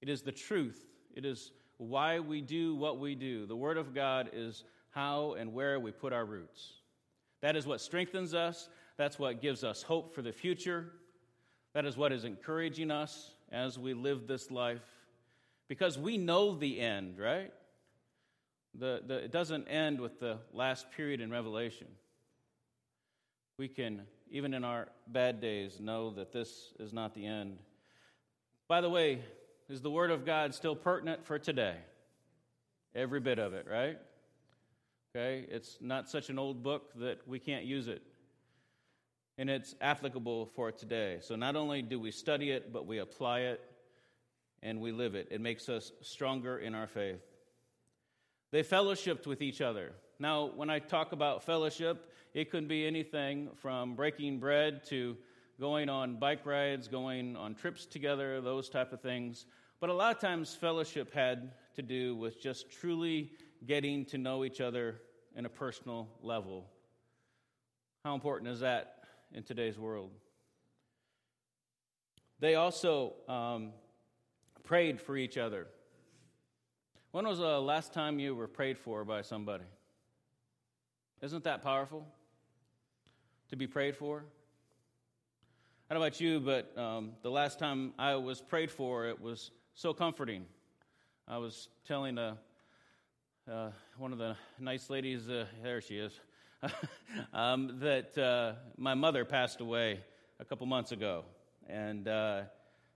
It 0.00 0.08
is 0.08 0.22
the 0.22 0.32
truth. 0.32 0.80
It 1.14 1.24
is 1.24 1.50
why 1.78 2.20
we 2.20 2.40
do 2.40 2.74
what 2.74 2.98
we 2.98 3.14
do. 3.14 3.46
The 3.46 3.56
Word 3.56 3.78
of 3.78 3.94
God 3.94 4.30
is 4.32 4.64
how 4.90 5.34
and 5.34 5.54
where 5.54 5.80
we 5.80 5.92
put 5.92 6.12
our 6.12 6.24
roots. 6.24 6.72
That 7.40 7.56
is 7.56 7.66
what 7.66 7.80
strengthens 7.80 8.34
us. 8.34 8.68
That's 8.96 9.18
what 9.18 9.40
gives 9.40 9.62
us 9.64 9.82
hope 9.82 10.14
for 10.14 10.22
the 10.22 10.32
future. 10.32 10.92
That 11.74 11.86
is 11.86 11.96
what 11.96 12.12
is 12.12 12.24
encouraging 12.24 12.90
us 12.90 13.30
as 13.52 13.78
we 13.78 13.94
live 13.94 14.26
this 14.26 14.50
life. 14.50 14.82
Because 15.68 15.98
we 15.98 16.18
know 16.18 16.56
the 16.56 16.80
end, 16.80 17.18
right? 17.18 17.52
The, 18.74 19.02
the, 19.06 19.16
it 19.16 19.32
doesn't 19.32 19.68
end 19.68 20.00
with 20.00 20.18
the 20.18 20.38
last 20.52 20.90
period 20.92 21.20
in 21.20 21.30
Revelation. 21.30 21.86
We 23.58 23.68
can, 23.68 24.02
even 24.30 24.54
in 24.54 24.64
our 24.64 24.88
bad 25.06 25.40
days, 25.40 25.78
know 25.80 26.10
that 26.10 26.32
this 26.32 26.72
is 26.78 26.92
not 26.92 27.14
the 27.14 27.26
end. 27.26 27.58
By 28.66 28.80
the 28.80 28.90
way, 28.90 29.20
is 29.68 29.82
the 29.82 29.90
Word 29.90 30.10
of 30.10 30.24
God 30.24 30.54
still 30.54 30.76
pertinent 30.76 31.24
for 31.24 31.38
today? 31.38 31.76
Every 32.94 33.20
bit 33.20 33.38
of 33.38 33.52
it, 33.52 33.66
right? 33.70 33.98
Okay? 35.14 35.46
It's 35.50 35.78
not 35.80 36.08
such 36.08 36.30
an 36.30 36.38
old 36.38 36.62
book 36.62 36.90
that 36.96 37.26
we 37.26 37.38
can't 37.38 37.64
use 37.64 37.88
it 37.88 38.02
and 39.38 39.48
it's 39.48 39.76
applicable 39.80 40.46
for 40.46 40.72
today. 40.72 41.18
So 41.22 41.36
not 41.36 41.54
only 41.54 41.80
do 41.80 41.98
we 41.98 42.10
study 42.10 42.50
it, 42.50 42.72
but 42.72 42.86
we 42.86 42.98
apply 42.98 43.40
it 43.40 43.60
and 44.62 44.80
we 44.80 44.90
live 44.90 45.14
it. 45.14 45.28
It 45.30 45.40
makes 45.40 45.68
us 45.68 45.92
stronger 46.02 46.58
in 46.58 46.74
our 46.74 46.88
faith. 46.88 47.22
They 48.50 48.64
fellowshipped 48.64 49.26
with 49.26 49.40
each 49.40 49.60
other. 49.60 49.92
Now, 50.18 50.50
when 50.54 50.68
I 50.68 50.80
talk 50.80 51.12
about 51.12 51.44
fellowship, 51.44 52.12
it 52.34 52.50
could 52.50 52.66
be 52.66 52.84
anything 52.84 53.50
from 53.54 53.94
breaking 53.94 54.40
bread 54.40 54.84
to 54.86 55.16
going 55.60 55.88
on 55.88 56.16
bike 56.16 56.44
rides, 56.44 56.88
going 56.88 57.36
on 57.36 57.54
trips 57.54 57.86
together, 57.86 58.40
those 58.40 58.68
type 58.68 58.92
of 58.92 59.00
things. 59.00 59.46
But 59.80 59.90
a 59.90 59.94
lot 59.94 60.14
of 60.14 60.20
times, 60.20 60.54
fellowship 60.54 61.12
had 61.14 61.52
to 61.76 61.82
do 61.82 62.16
with 62.16 62.40
just 62.40 62.70
truly 62.70 63.30
getting 63.64 64.04
to 64.06 64.18
know 64.18 64.44
each 64.44 64.60
other 64.60 65.00
in 65.36 65.46
a 65.46 65.48
personal 65.48 66.08
level. 66.20 66.66
How 68.04 68.14
important 68.14 68.50
is 68.50 68.60
that 68.60 69.04
in 69.32 69.44
today's 69.44 69.78
world? 69.78 70.10
They 72.40 72.56
also 72.56 73.14
um, 73.28 73.70
prayed 74.64 75.00
for 75.00 75.16
each 75.16 75.38
other. 75.38 75.66
When 77.12 77.26
was 77.26 77.38
the 77.38 77.60
last 77.60 77.92
time 77.92 78.18
you 78.18 78.34
were 78.34 78.48
prayed 78.48 78.78
for 78.78 79.04
by 79.04 79.22
somebody? 79.22 79.64
Isn't 81.22 81.44
that 81.44 81.62
powerful? 81.62 82.04
To 83.50 83.56
be 83.56 83.66
prayed 83.66 83.96
for? 83.96 84.24
I 85.88 85.94
don't 85.94 86.00
know 86.00 86.06
about 86.06 86.20
you, 86.20 86.40
but 86.40 86.76
um, 86.76 87.12
the 87.22 87.30
last 87.30 87.58
time 87.58 87.94
I 87.98 88.16
was 88.16 88.40
prayed 88.40 88.70
for, 88.70 89.06
it 89.06 89.20
was 89.20 89.52
so 89.78 89.94
comforting. 89.94 90.44
I 91.28 91.38
was 91.38 91.68
telling 91.86 92.18
a, 92.18 92.36
uh, 93.48 93.52
uh, 93.52 93.70
one 93.96 94.12
of 94.12 94.18
the 94.18 94.34
nice 94.58 94.90
ladies, 94.90 95.28
uh, 95.28 95.46
there 95.62 95.80
she 95.80 95.98
is, 95.98 96.18
um, 97.32 97.78
that 97.78 98.18
uh, 98.18 98.54
my 98.76 98.94
mother 98.94 99.24
passed 99.24 99.60
away 99.60 100.00
a 100.40 100.44
couple 100.44 100.66
months 100.66 100.90
ago. 100.90 101.22
And 101.68 102.08
uh, 102.08 102.40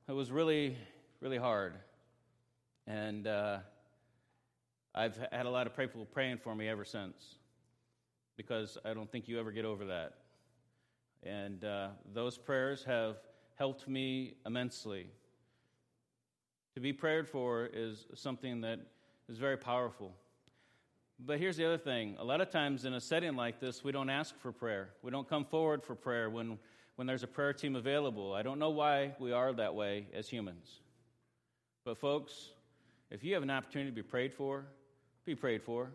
it 0.09 0.13
was 0.13 0.33
really, 0.33 0.77
really 1.21 1.39
hard. 1.39 1.75
And 2.89 3.29
uh, 3.29 3.59
I've 4.93 5.17
had 5.31 5.47
a 5.47 5.51
lot 5.51 5.69
of 5.69 5.77
people 5.77 6.05
praying 6.05 6.39
for 6.39 6.53
me 6.53 6.69
ever 6.69 6.85
since 6.85 7.37
because 8.37 8.77
I 8.85 8.93
don't 8.93 9.09
think 9.09 9.29
you 9.29 9.39
ever 9.39 9.53
get 9.53 9.65
over 9.65 9.85
that. 9.85 10.15
And 11.23 11.65
those 12.13 12.39
prayers 12.39 12.83
have 12.83 13.19
helped 13.55 13.87
me 13.87 14.35
immensely. 14.45 15.07
To 16.75 16.81
be 16.81 16.93
prayed 16.93 17.29
for 17.29 17.69
is 17.73 18.07
something 18.15 18.63
that 18.63 18.81
is 19.29 19.39
very 19.39 19.57
powerful. 19.57 20.13
But 21.19 21.39
here's 21.39 21.57
the 21.57 21.67
other 21.67 21.79
thing 21.79 22.17
a 22.19 22.25
lot 22.25 22.41
of 22.41 22.51
times 22.51 22.85
in 22.85 22.95
a 22.95 23.01
setting 23.01 23.37
like 23.37 23.61
this, 23.61 23.85
we 23.85 23.93
don't 23.93 24.11
ask 24.11 24.37
for 24.39 24.53
prayer. 24.53 24.91
We 25.03 25.11
don't 25.11 25.29
come 25.29 25.45
forward 25.45 25.85
for 25.85 25.95
prayer 25.95 26.31
when, 26.31 26.59
when 26.97 27.07
there's 27.07 27.23
a 27.23 27.29
prayer 27.29 27.53
team 27.53 27.77
available. 27.77 28.33
I 28.33 28.43
don't 28.43 28.59
know 28.59 28.71
why 28.71 29.15
we 29.19 29.33
are 29.33 29.53
that 29.53 29.75
way 29.75 30.07
as 30.15 30.29
humans. 30.29 30.81
But, 31.85 31.99
folks, 31.99 32.51
if 33.11 33.23
you 33.23 33.35
have 33.35 33.43
an 33.43 33.51
opportunity 33.51 33.91
to 33.91 33.95
be 33.95 34.03
prayed 34.03 34.33
for, 34.33 34.65
be 35.25 35.35
prayed 35.35 35.63
for. 35.63 35.91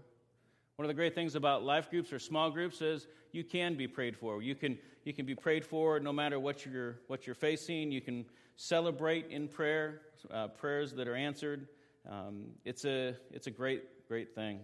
One 0.75 0.85
of 0.85 0.89
the 0.89 0.93
great 0.93 1.15
things 1.15 1.33
about 1.33 1.63
life 1.63 1.89
groups 1.89 2.13
or 2.13 2.19
small 2.19 2.51
groups 2.51 2.81
is 2.81 3.07
you 3.31 3.43
can 3.43 3.75
be 3.75 3.87
prayed 3.87 4.15
for. 4.15 4.43
You 4.43 4.53
can, 4.53 4.77
you 5.03 5.13
can 5.13 5.25
be 5.25 5.33
prayed 5.33 5.65
for 5.65 5.99
no 5.99 6.13
matter 6.13 6.39
what 6.39 6.65
you're, 6.65 6.97
what 7.07 7.25
you're 7.25 7.35
facing. 7.35 7.91
You 7.91 8.01
can 8.01 8.25
celebrate 8.57 9.29
in 9.29 9.47
prayer, 9.47 10.01
uh, 10.31 10.47
prayers 10.49 10.91
that 10.93 11.07
are 11.07 11.15
answered. 11.15 11.67
Um, 12.09 12.47
it's, 12.65 12.83
a, 12.85 13.15
it's 13.31 13.47
a 13.47 13.51
great, 13.51 14.07
great 14.07 14.35
thing. 14.35 14.59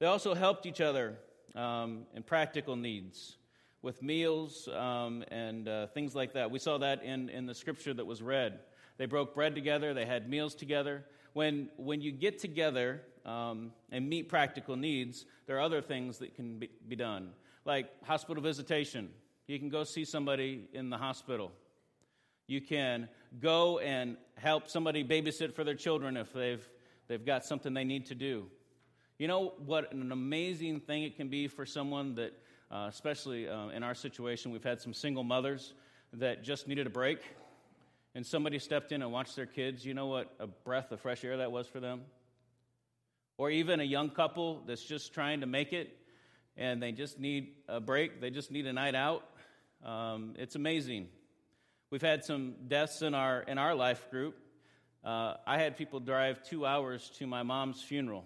They 0.00 0.06
also 0.06 0.34
helped 0.34 0.66
each 0.66 0.80
other 0.80 1.18
um, 1.54 2.06
in 2.14 2.22
practical 2.22 2.74
needs 2.74 3.36
with 3.82 4.02
meals 4.02 4.68
um, 4.68 5.22
and 5.28 5.68
uh, 5.68 5.86
things 5.88 6.14
like 6.14 6.32
that. 6.32 6.50
We 6.50 6.58
saw 6.58 6.78
that 6.78 7.04
in, 7.04 7.28
in 7.28 7.46
the 7.46 7.54
scripture 7.54 7.92
that 7.94 8.06
was 8.06 8.22
read. 8.22 8.60
They 8.96 9.06
broke 9.06 9.34
bread 9.34 9.54
together, 9.54 9.94
they 9.94 10.06
had 10.06 10.28
meals 10.28 10.54
together. 10.54 11.04
When, 11.34 11.68
when 11.76 12.00
you 12.00 12.12
get 12.12 12.38
together 12.38 13.02
um, 13.24 13.72
and 13.90 14.08
meet 14.08 14.28
practical 14.28 14.76
needs, 14.76 15.24
there 15.46 15.56
are 15.56 15.60
other 15.60 15.80
things 15.80 16.18
that 16.18 16.34
can 16.34 16.58
be, 16.58 16.70
be 16.88 16.96
done, 16.96 17.30
like 17.64 17.86
hospital 18.04 18.42
visitation. 18.42 19.08
You 19.46 19.58
can 19.58 19.68
go 19.68 19.84
see 19.84 20.04
somebody 20.04 20.68
in 20.72 20.88
the 20.88 20.98
hospital. 20.98 21.52
You 22.52 22.60
can 22.60 23.08
go 23.40 23.78
and 23.78 24.18
help 24.34 24.68
somebody 24.68 25.02
babysit 25.02 25.54
for 25.54 25.64
their 25.64 25.74
children 25.74 26.18
if 26.18 26.34
they've, 26.34 26.62
they've 27.08 27.24
got 27.24 27.46
something 27.46 27.72
they 27.72 27.82
need 27.82 28.04
to 28.08 28.14
do. 28.14 28.44
You 29.18 29.26
know 29.26 29.54
what 29.64 29.90
an 29.94 30.12
amazing 30.12 30.80
thing 30.80 31.02
it 31.04 31.16
can 31.16 31.28
be 31.28 31.48
for 31.48 31.64
someone 31.64 32.14
that, 32.16 32.34
uh, 32.70 32.88
especially 32.90 33.48
uh, 33.48 33.68
in 33.68 33.82
our 33.82 33.94
situation, 33.94 34.52
we've 34.52 34.62
had 34.62 34.82
some 34.82 34.92
single 34.92 35.24
mothers 35.24 35.72
that 36.12 36.44
just 36.44 36.68
needed 36.68 36.86
a 36.86 36.90
break, 36.90 37.20
and 38.14 38.26
somebody 38.26 38.58
stepped 38.58 38.92
in 38.92 39.00
and 39.00 39.10
watched 39.10 39.34
their 39.34 39.46
kids. 39.46 39.82
You 39.86 39.94
know 39.94 40.08
what 40.08 40.30
a 40.38 40.46
breath 40.46 40.92
of 40.92 41.00
fresh 41.00 41.24
air 41.24 41.38
that 41.38 41.50
was 41.50 41.66
for 41.66 41.80
them? 41.80 42.02
Or 43.38 43.48
even 43.48 43.80
a 43.80 43.84
young 43.84 44.10
couple 44.10 44.62
that's 44.66 44.84
just 44.84 45.14
trying 45.14 45.40
to 45.40 45.46
make 45.46 45.72
it 45.72 45.96
and 46.58 46.82
they 46.82 46.92
just 46.92 47.18
need 47.18 47.54
a 47.66 47.80
break, 47.80 48.20
they 48.20 48.28
just 48.28 48.50
need 48.50 48.66
a 48.66 48.74
night 48.74 48.94
out. 48.94 49.24
Um, 49.82 50.34
it's 50.36 50.54
amazing. 50.54 51.08
We've 51.92 52.00
had 52.00 52.24
some 52.24 52.54
deaths 52.68 53.02
in 53.02 53.12
our, 53.12 53.42
in 53.42 53.58
our 53.58 53.74
life 53.74 54.10
group. 54.10 54.34
Uh, 55.04 55.34
I 55.46 55.58
had 55.58 55.76
people 55.76 56.00
drive 56.00 56.42
two 56.42 56.64
hours 56.64 57.10
to 57.18 57.26
my 57.26 57.42
mom's 57.42 57.82
funeral 57.82 58.24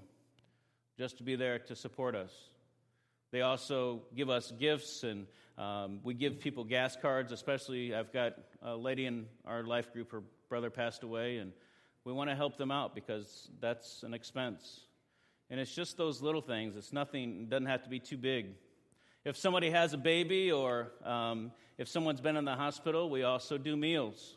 just 0.96 1.18
to 1.18 1.24
be 1.24 1.34
there 1.34 1.58
to 1.58 1.74
support 1.74 2.14
us. 2.14 2.30
They 3.32 3.40
also 3.40 4.02
give 4.14 4.30
us 4.30 4.52
gifts, 4.52 5.02
and 5.02 5.26
um, 5.58 5.98
we 6.04 6.14
give 6.14 6.38
people 6.38 6.62
gas 6.62 6.94
cards, 6.94 7.32
especially. 7.32 7.92
I've 7.92 8.12
got 8.12 8.34
a 8.62 8.76
lady 8.76 9.04
in 9.04 9.26
our 9.44 9.64
life 9.64 9.92
group, 9.92 10.12
her 10.12 10.22
brother 10.48 10.70
passed 10.70 11.02
away, 11.02 11.38
and 11.38 11.50
we 12.04 12.12
want 12.12 12.30
to 12.30 12.36
help 12.36 12.56
them 12.56 12.70
out 12.70 12.94
because 12.94 13.50
that's 13.60 14.04
an 14.04 14.14
expense. 14.14 14.82
And 15.50 15.58
it's 15.58 15.74
just 15.74 15.96
those 15.96 16.22
little 16.22 16.40
things. 16.40 16.76
It's 16.76 16.92
nothing, 16.92 17.40
it 17.40 17.50
doesn't 17.50 17.66
have 17.66 17.82
to 17.82 17.90
be 17.90 17.98
too 17.98 18.16
big. 18.16 18.46
If 19.26 19.36
somebody 19.36 19.70
has 19.70 19.92
a 19.92 19.98
baby 19.98 20.52
or 20.52 20.92
um, 21.04 21.50
if 21.78 21.88
someone's 21.88 22.20
been 22.20 22.36
in 22.36 22.44
the 22.44 22.54
hospital, 22.54 23.10
we 23.10 23.24
also 23.24 23.58
do 23.58 23.76
meals. 23.76 24.36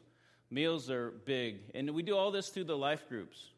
Meals 0.50 0.90
are 0.90 1.12
big. 1.26 1.58
And 1.76 1.92
we 1.92 2.02
do 2.02 2.18
all 2.18 2.32
this 2.32 2.50
through 2.50 2.64
the 2.64 2.76
life 2.76 3.08
groups 3.08 3.52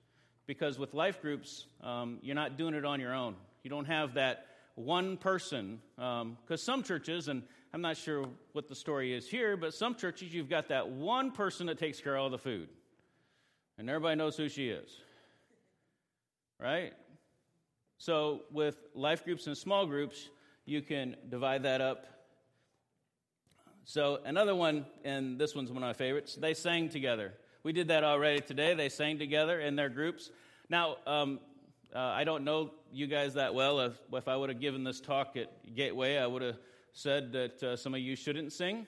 because 0.46 0.78
with 0.78 0.94
life 0.94 1.22
groups, 1.22 1.68
um, 1.82 2.18
you're 2.22 2.36
not 2.36 2.58
doing 2.58 2.74
it 2.74 2.84
on 2.84 3.00
your 3.00 3.14
own. 3.14 3.36
You 3.64 3.70
don't 3.70 3.86
have 3.86 4.16
that 4.16 4.46
one 4.76 5.16
person. 5.16 5.80
Because 5.96 6.22
um, 6.22 6.58
some 6.58 6.84
churches, 6.84 7.30
and 7.30 7.44
I'm 7.74 7.82
not 7.82 7.96
sure 7.96 8.26
what 8.52 8.68
the 8.68 8.76
story 8.76 9.14
is 9.14 9.26
here, 9.26 9.56
but 9.56 9.74
some 9.74 9.96
churches, 9.96 10.34
you've 10.34 10.50
got 10.50 10.68
that 10.68 10.90
one 10.90 11.32
person 11.32 11.68
that 11.68 11.80
takes 11.80 12.02
care 12.02 12.18
of 12.18 12.24
all 12.24 12.30
the 12.30 12.40
food. 12.40 12.68
And 13.78 13.90
everybody 13.90 14.18
knows 14.18 14.36
who 14.36 14.50
she 14.50 14.68
is. 14.68 14.90
Right? 16.60 16.92
So, 18.00 18.42
with 18.52 18.76
life 18.94 19.24
groups 19.24 19.48
and 19.48 19.58
small 19.58 19.86
groups, 19.86 20.28
you 20.66 20.82
can 20.82 21.16
divide 21.30 21.64
that 21.64 21.82
up. 21.82 22.06
So, 23.84 24.20
another 24.24 24.56
one, 24.56 24.86
and 25.04 25.40
this 25.40 25.56
one's 25.56 25.70
one 25.70 25.84
of 25.84 25.88
my 25.88 25.94
favorites, 25.94 26.36
they 26.36 26.54
sang 26.54 26.90
together. 26.90 27.34
We 27.64 27.74
did 27.74 27.90
that 27.90 28.04
already 28.04 28.42
today. 28.42 28.74
They 28.74 28.90
sang 28.90 29.20
together 29.20 29.60
in 29.60 29.76
their 29.76 29.90
groups. 29.90 30.30
Now, 30.70 30.98
um, 31.06 31.40
uh, 31.94 32.00
I 32.00 32.24
don't 32.24 32.44
know 32.44 32.72
you 32.94 33.08
guys 33.08 33.34
that 33.34 33.54
well. 33.54 33.80
If, 33.82 33.94
if 34.14 34.28
I 34.28 34.36
would 34.36 34.50
have 34.50 34.60
given 34.60 34.84
this 34.84 35.02
talk 35.02 35.36
at 35.36 35.76
Gateway, 35.76 36.18
I 36.18 36.26
would 36.26 36.42
have 36.42 36.58
said 36.94 37.34
that 37.34 37.64
uh, 37.64 37.76
some 37.76 37.94
of 37.94 38.00
you 38.00 38.16
shouldn't 38.16 38.54
sing. 38.54 38.88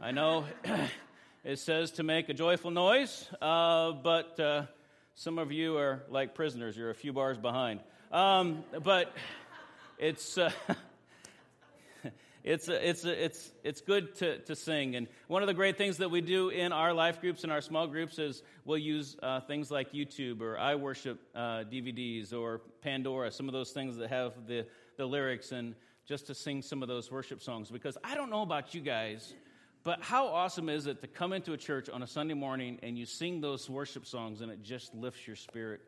I 0.00 0.12
know 0.12 0.44
it 1.44 1.58
says 1.58 1.90
to 1.92 2.02
make 2.02 2.28
a 2.28 2.34
joyful 2.34 2.70
noise, 2.70 3.28
uh, 3.42 3.92
but 3.92 4.38
uh, 4.40 4.62
some 5.14 5.38
of 5.38 5.52
you 5.52 5.76
are 5.76 6.04
like 6.08 6.34
prisoners. 6.34 6.76
You're 6.76 6.90
a 6.90 6.94
few 6.94 7.12
bars 7.12 7.36
behind. 7.36 7.80
Um, 8.12 8.64
but 8.82 9.12
it's. 10.00 10.38
Uh, 10.38 10.50
it's, 12.44 12.68
it's, 12.68 13.04
it's, 13.04 13.52
it's 13.62 13.80
good 13.82 14.14
to, 14.16 14.38
to 14.38 14.56
sing. 14.56 14.96
And 14.96 15.06
one 15.26 15.42
of 15.42 15.48
the 15.48 15.54
great 15.54 15.76
things 15.76 15.98
that 15.98 16.10
we 16.10 16.22
do 16.22 16.48
in 16.48 16.72
our 16.72 16.94
life 16.94 17.20
groups 17.20 17.42
and 17.42 17.52
our 17.52 17.60
small 17.60 17.86
groups 17.86 18.18
is 18.18 18.42
we'll 18.64 18.78
use 18.78 19.16
uh, 19.22 19.40
things 19.40 19.70
like 19.70 19.92
YouTube 19.92 20.40
or 20.40 20.56
iWorship 20.56 21.18
uh, 21.34 21.64
DVDs 21.70 22.32
or 22.32 22.62
Pandora, 22.80 23.30
some 23.30 23.48
of 23.48 23.52
those 23.52 23.72
things 23.72 23.96
that 23.96 24.08
have 24.08 24.46
the, 24.46 24.66
the 24.96 25.04
lyrics, 25.04 25.52
and 25.52 25.74
just 26.06 26.26
to 26.28 26.34
sing 26.34 26.62
some 26.62 26.80
of 26.82 26.88
those 26.88 27.10
worship 27.10 27.42
songs. 27.42 27.70
Because 27.70 27.98
I 28.02 28.14
don't 28.14 28.30
know 28.30 28.42
about 28.42 28.74
you 28.74 28.80
guys, 28.80 29.34
but 29.84 30.02
how 30.02 30.28
awesome 30.28 30.70
is 30.70 30.86
it 30.86 31.02
to 31.02 31.06
come 31.06 31.34
into 31.34 31.52
a 31.52 31.58
church 31.58 31.90
on 31.90 32.02
a 32.02 32.06
Sunday 32.06 32.34
morning 32.34 32.78
and 32.82 32.96
you 32.96 33.04
sing 33.04 33.42
those 33.42 33.68
worship 33.68 34.06
songs 34.06 34.40
and 34.40 34.50
it 34.50 34.62
just 34.62 34.94
lifts 34.94 35.26
your 35.26 35.36
spirit? 35.36 35.82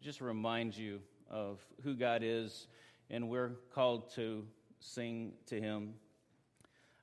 It 0.00 0.04
just 0.04 0.20
reminds 0.20 0.78
you 0.78 1.00
of 1.28 1.58
who 1.82 1.94
God 1.94 2.22
is, 2.22 2.68
and 3.10 3.28
we're 3.28 3.52
called 3.74 4.12
to 4.14 4.44
sing 4.80 5.32
to 5.46 5.60
Him. 5.60 5.94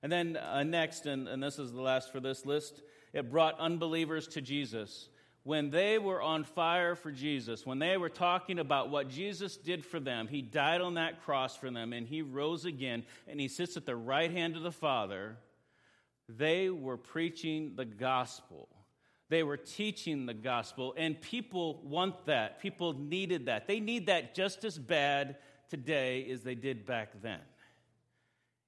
And 0.04 0.12
then 0.12 0.38
uh, 0.38 0.64
next, 0.64 1.06
and, 1.06 1.28
and 1.28 1.42
this 1.42 1.60
is 1.60 1.72
the 1.72 1.82
last 1.82 2.12
for 2.12 2.20
this 2.20 2.46
list, 2.46 2.82
it 3.14 3.30
brought 3.30 3.60
unbelievers 3.60 4.28
to 4.30 4.42
Jesus. 4.42 5.10
When 5.44 5.72
they 5.72 5.98
were 5.98 6.22
on 6.22 6.44
fire 6.44 6.96
for 6.96 7.12
Jesus, 7.12 7.66
when 7.66 7.80
they 7.80 7.98
were 7.98 8.10
talking 8.10 8.60
about 8.60 8.90
what 8.90 9.10
Jesus 9.10 9.58
did 9.58 9.84
for 9.84 10.00
them, 10.00 10.28
He 10.28 10.42
died 10.42 10.82
on 10.82 10.96
that 10.96 11.24
cross 11.24 11.56
for 11.56 11.72
them, 11.72 11.94
and 11.94 12.08
He 12.08 12.22
rose 12.22 12.66
again, 12.66 13.04
and 13.28 13.40
He 13.40 13.48
sits 13.48 13.76
at 13.76 13.86
the 13.86 13.96
right 13.96 14.32
hand 14.32 14.56
of 14.56 14.64
the 14.64 14.72
Father, 14.72 15.38
they 16.30 16.70
were 16.70 16.98
preaching 16.98 17.74
the 17.76 17.86
gospel. 17.86 18.70
They 19.30 19.44
were 19.44 19.58
teaching 19.58 20.26
the 20.26 20.34
gospel, 20.34 20.94
and 20.98 21.20
people 21.20 21.82
want 21.84 22.26
that. 22.26 22.62
People 22.62 22.94
needed 22.94 23.46
that. 23.46 23.66
They 23.66 23.80
need 23.80 24.08
that 24.08 24.36
just 24.36 24.64
as 24.64 24.78
bad 24.78 25.38
today 25.72 26.30
as 26.30 26.44
they 26.44 26.54
did 26.54 26.86
back 26.86 27.10
then. 27.24 27.40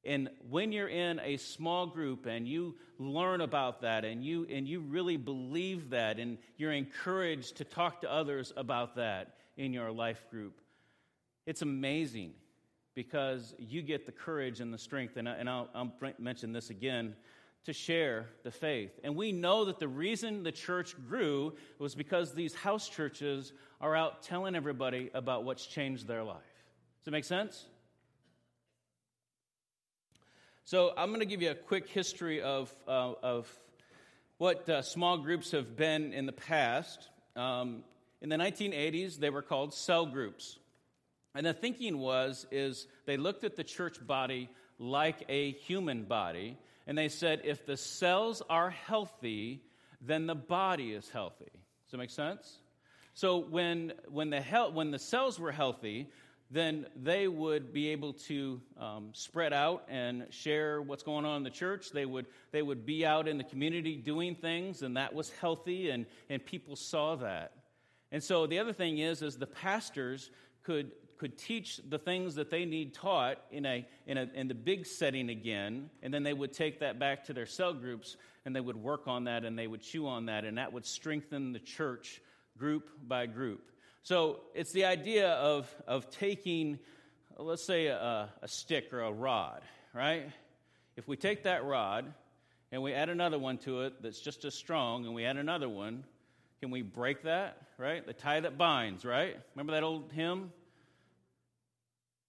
And 0.06 0.30
when 0.50 0.72
you're 0.72 0.90
in 0.90 1.20
a 1.20 1.38
small 1.38 1.86
group 1.86 2.26
and 2.26 2.48
you 2.48 2.76
learn 2.98 3.42
about 3.42 3.82
that 3.82 4.04
and 4.04 4.24
you, 4.24 4.48
and 4.50 4.68
you 4.68 4.80
really 4.80 5.18
believe 5.18 5.92
that 5.92 6.18
and 6.18 6.38
you're 6.58 6.74
encouraged 6.74 7.58
to 7.58 7.64
talk 7.64 8.02
to 8.02 8.12
others 8.12 8.52
about 8.58 8.96
that 8.96 9.36
in 9.56 9.72
your 9.72 9.92
life 9.92 10.26
group, 10.32 10.60
it's 11.46 11.62
amazing 11.62 12.34
because 12.96 13.54
you 13.60 13.82
get 13.82 14.06
the 14.06 14.12
courage 14.12 14.60
and 14.60 14.74
the 14.74 14.78
strength. 14.78 15.18
And, 15.18 15.28
and 15.28 15.50
I'll, 15.50 15.70
I'll 15.76 15.92
mention 16.20 16.54
this 16.54 16.70
again 16.70 17.16
to 17.66 17.74
share 17.74 18.28
the 18.44 18.52
faith. 18.52 18.92
And 19.04 19.16
we 19.16 19.32
know 19.32 19.66
that 19.66 19.80
the 19.80 19.88
reason 19.88 20.44
the 20.44 20.52
church 20.52 20.96
grew 21.08 21.54
was 21.80 21.96
because 21.96 22.34
these 22.34 22.54
house 22.54 22.90
churches 22.90 23.54
are 23.80 23.96
out 23.96 24.24
telling 24.24 24.56
everybody 24.56 25.10
about 25.14 25.46
what's 25.46 25.66
changed 25.66 26.08
their 26.08 26.24
life. 26.24 26.53
Does 27.04 27.10
it 27.10 27.12
make 27.12 27.26
sense? 27.26 27.66
So 30.64 30.94
I'm 30.96 31.10
going 31.10 31.20
to 31.20 31.26
give 31.26 31.42
you 31.42 31.52
a 31.52 31.56
quick 31.56 31.90
history 31.90 32.42
of, 32.42 32.74
uh, 32.88 33.12
of 33.22 33.54
what 34.38 34.70
uh, 34.70 34.82
small 34.84 35.18
groups 35.18 35.52
have 35.52 35.76
been 35.76 36.14
in 36.14 36.26
the 36.26 36.32
past. 36.32 37.10
Um, 37.36 37.84
in 38.22 38.30
the 38.30 38.38
1980s, 38.38 39.18
they 39.18 39.30
were 39.30 39.42
called 39.42 39.74
cell 39.74 40.06
groups. 40.06 40.58
And 41.36 41.46
the 41.46 41.54
thinking 41.54 41.98
was 41.98 42.48
is 42.52 42.88
they 43.06 43.18
looked 43.18 43.44
at 43.44 43.58
the 43.58 43.66
church 43.66 43.98
body 44.08 44.50
like 44.80 45.26
a 45.28 45.52
human 45.52 46.04
body, 46.04 46.58
and 46.88 46.98
they 46.98 47.10
said 47.10 47.42
if 47.44 47.66
the 47.66 47.76
cells 47.76 48.42
are 48.50 48.70
healthy, 48.70 49.62
then 50.00 50.26
the 50.26 50.36
body 50.36 50.94
is 50.94 51.10
healthy. 51.10 51.52
Does 51.52 51.92
that 51.92 51.98
make 51.98 52.12
sense? 52.12 52.60
So 53.14 53.40
when 53.40 53.92
when 54.08 54.30
the 54.30 54.42
he- 54.42 54.72
when 54.72 54.92
the 54.92 55.00
cells 55.00 55.38
were 55.38 55.52
healthy, 55.52 56.08
then 56.52 56.86
they 56.96 57.28
would 57.28 57.74
be 57.74 57.90
able 57.90 58.14
to 58.14 58.62
um, 58.80 59.10
spread 59.14 59.54
out 59.54 59.86
and 59.90 60.28
share 60.30 60.82
what's 60.82 61.04
going 61.04 61.26
on 61.26 61.38
in 61.38 61.44
the 61.44 61.50
church. 61.50 61.90
They 61.92 62.06
would, 62.06 62.28
they 62.52 62.62
would 62.62 62.86
be 62.86 63.06
out 63.06 63.28
in 63.28 63.38
the 63.38 63.44
community 63.44 63.96
doing 63.96 64.36
things, 64.36 64.84
and 64.84 64.96
that 64.98 65.14
was 65.14 65.32
healthy, 65.42 65.90
and, 65.90 66.06
and 66.30 66.46
people 66.46 66.76
saw 66.76 67.16
that. 67.16 67.54
And 68.12 68.24
so 68.24 68.46
the 68.46 68.60
other 68.60 68.74
thing 68.74 69.00
is, 69.00 69.24
is 69.24 69.38
the 69.38 69.48
pastors 69.48 70.30
could, 70.62 70.92
could 71.18 71.38
teach 71.38 71.82
the 71.90 71.98
things 71.98 72.36
that 72.36 72.52
they 72.52 72.66
need 72.66 72.94
taught 72.94 73.40
in, 73.50 73.66
a, 73.66 73.88
in, 74.06 74.18
a, 74.18 74.30
in 74.36 74.48
the 74.48 74.54
big 74.54 74.86
setting 74.86 75.30
again, 75.30 75.90
and 76.04 76.14
then 76.14 76.22
they 76.22 76.34
would 76.34 76.54
take 76.54 76.80
that 76.82 77.00
back 77.00 77.24
to 77.26 77.34
their 77.34 77.48
cell 77.48 77.74
groups, 77.74 78.16
and 78.46 78.56
they 78.56 78.62
would 78.62 78.78
work 78.78 79.08
on 79.08 79.24
that, 79.24 79.44
and 79.44 79.58
they 79.58 79.66
would 79.66 79.82
chew 79.82 80.06
on 80.06 80.28
that, 80.28 80.46
and 80.46 80.60
that 80.60 80.72
would 80.72 80.86
strengthen 80.86 81.52
the 81.52 81.60
church 81.60 82.22
group 82.58 82.90
by 83.08 83.26
group. 83.26 83.72
So 84.04 84.42
it's 84.54 84.74
the 84.74 84.84
idea 84.84 85.30
of, 85.30 85.74
of 85.88 86.10
taking, 86.10 86.78
let's 87.38 87.64
say, 87.64 87.88
a, 87.88 88.30
a 88.42 88.48
stick 88.50 88.92
or 88.92 89.00
a 89.00 89.12
rod, 89.12 89.62
right? 89.94 90.30
If 90.98 91.08
we 91.08 91.16
take 91.16 91.44
that 91.44 91.64
rod 91.64 92.14
and 92.74 92.84
we 92.84 92.94
add 92.94 93.08
another 93.08 93.40
one 93.40 93.60
to 93.60 93.84
it 93.84 94.02
that's 94.04 94.20
just 94.20 94.44
as 94.44 94.56
strong, 94.56 95.06
and 95.06 95.16
we 95.16 95.24
add 95.24 95.38
another 95.38 95.70
one, 95.70 96.04
can 96.60 96.70
we 96.70 96.82
break 96.82 97.24
that, 97.24 97.58
right? 97.78 98.06
The 98.06 98.12
tie 98.12 98.42
that 98.42 98.58
binds, 98.58 99.06
right? 99.06 99.38
Remember 99.56 99.72
that 99.72 99.84
old 99.84 100.12
hymn? 100.12 100.52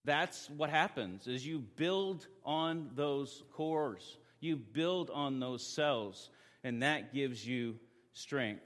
That's 0.05 0.49
what 0.51 0.71
happens 0.71 1.27
is 1.27 1.45
you 1.45 1.59
build 1.59 2.25
on 2.45 2.91
those 2.95 3.43
cores. 3.53 4.17
You 4.39 4.57
build 4.57 5.11
on 5.11 5.41
those 5.41 5.67
cells, 5.67 6.31
and 6.63 6.85
that 6.85 7.13
gives 7.13 7.45
you 7.45 7.81
strength. 8.13 8.63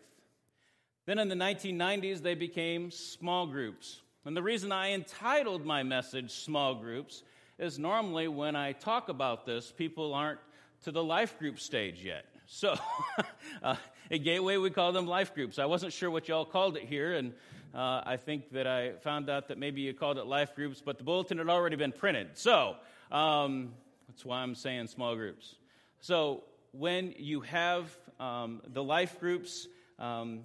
Then 1.08 1.18
in 1.18 1.28
the 1.28 1.34
1990s, 1.34 2.20
they 2.20 2.34
became 2.34 2.90
small 2.90 3.46
groups. 3.46 4.02
And 4.26 4.36
the 4.36 4.42
reason 4.42 4.70
I 4.72 4.92
entitled 4.92 5.64
my 5.64 5.82
message 5.82 6.30
Small 6.32 6.74
Groups 6.74 7.22
is 7.58 7.78
normally 7.78 8.28
when 8.28 8.54
I 8.54 8.72
talk 8.72 9.08
about 9.08 9.46
this, 9.46 9.72
people 9.72 10.12
aren't 10.12 10.38
to 10.82 10.92
the 10.92 11.02
life 11.02 11.38
group 11.38 11.60
stage 11.60 12.04
yet. 12.04 12.26
So 12.44 12.76
uh, 13.62 13.76
at 14.10 14.18
Gateway, 14.18 14.58
we 14.58 14.68
call 14.68 14.92
them 14.92 15.06
life 15.06 15.34
groups. 15.34 15.58
I 15.58 15.64
wasn't 15.64 15.94
sure 15.94 16.10
what 16.10 16.28
y'all 16.28 16.44
called 16.44 16.76
it 16.76 16.82
here, 16.82 17.14
and 17.14 17.32
uh, 17.74 18.02
I 18.04 18.18
think 18.18 18.50
that 18.50 18.66
I 18.66 18.92
found 18.96 19.30
out 19.30 19.48
that 19.48 19.56
maybe 19.56 19.80
you 19.80 19.94
called 19.94 20.18
it 20.18 20.26
life 20.26 20.54
groups, 20.54 20.82
but 20.84 20.98
the 20.98 21.04
bulletin 21.04 21.38
had 21.38 21.48
already 21.48 21.76
been 21.76 21.92
printed. 21.92 22.36
So 22.36 22.76
um, 23.10 23.72
that's 24.08 24.26
why 24.26 24.40
I'm 24.40 24.54
saying 24.54 24.88
small 24.88 25.16
groups. 25.16 25.54
So 26.02 26.44
when 26.72 27.14
you 27.16 27.40
have 27.40 27.96
um, 28.20 28.60
the 28.66 28.84
life 28.84 29.18
groups, 29.18 29.66
um, 29.98 30.40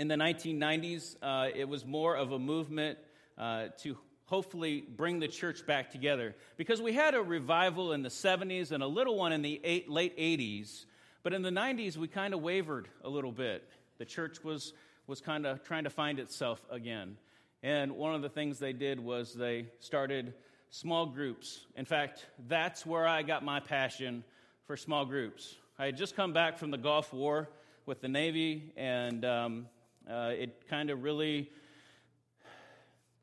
in 0.00 0.08
the 0.08 0.14
1990s, 0.14 1.16
uh, 1.22 1.50
it 1.54 1.68
was 1.68 1.84
more 1.84 2.16
of 2.16 2.32
a 2.32 2.38
movement 2.38 2.98
uh, 3.36 3.66
to 3.76 3.98
hopefully 4.24 4.82
bring 4.96 5.20
the 5.20 5.28
church 5.28 5.66
back 5.66 5.90
together 5.90 6.34
because 6.56 6.80
we 6.80 6.94
had 6.94 7.14
a 7.14 7.20
revival 7.20 7.92
in 7.92 8.02
the 8.02 8.08
70s 8.08 8.72
and 8.72 8.82
a 8.82 8.86
little 8.86 9.18
one 9.18 9.30
in 9.30 9.42
the 9.42 9.60
eight, 9.62 9.90
late 9.90 10.16
80s. 10.16 10.86
But 11.22 11.34
in 11.34 11.42
the 11.42 11.50
90s, 11.50 11.98
we 11.98 12.08
kind 12.08 12.32
of 12.32 12.40
wavered 12.40 12.88
a 13.04 13.10
little 13.10 13.30
bit. 13.30 13.68
The 13.98 14.06
church 14.06 14.42
was, 14.42 14.72
was 15.06 15.20
kind 15.20 15.44
of 15.44 15.62
trying 15.64 15.84
to 15.84 15.90
find 15.90 16.18
itself 16.18 16.64
again. 16.70 17.18
And 17.62 17.92
one 17.92 18.14
of 18.14 18.22
the 18.22 18.30
things 18.30 18.58
they 18.58 18.72
did 18.72 18.98
was 19.00 19.34
they 19.34 19.66
started 19.80 20.32
small 20.70 21.04
groups. 21.04 21.66
In 21.76 21.84
fact, 21.84 22.24
that's 22.48 22.86
where 22.86 23.06
I 23.06 23.20
got 23.20 23.44
my 23.44 23.60
passion 23.60 24.24
for 24.64 24.78
small 24.78 25.04
groups. 25.04 25.56
I 25.78 25.84
had 25.84 25.98
just 25.98 26.16
come 26.16 26.32
back 26.32 26.56
from 26.56 26.70
the 26.70 26.78
Gulf 26.78 27.12
War 27.12 27.50
with 27.84 28.00
the 28.00 28.08
Navy, 28.08 28.72
and 28.78 29.26
um, 29.26 29.66
uh, 30.10 30.32
it 30.36 30.66
kind 30.68 30.90
of 30.90 31.02
really 31.02 31.50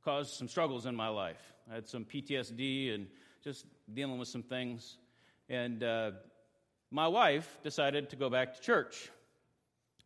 caused 0.06 0.36
some 0.36 0.48
struggles 0.48 0.86
in 0.86 0.96
my 0.96 1.10
life. 1.10 1.54
I 1.70 1.76
had 1.76 1.88
some 1.88 2.06
PTSD 2.06 2.96
and 2.96 3.08
just 3.44 3.66
dealing 3.94 4.18
with 4.18 4.30
some 4.30 4.44
things. 4.44 4.98
And 5.50 5.84
uh, 5.84 6.12
my 6.90 7.08
wife 7.08 7.60
decided 7.64 8.10
to 8.12 8.16
go 8.16 8.30
back 8.30 8.56
to 8.56 8.62
church. 8.62 9.10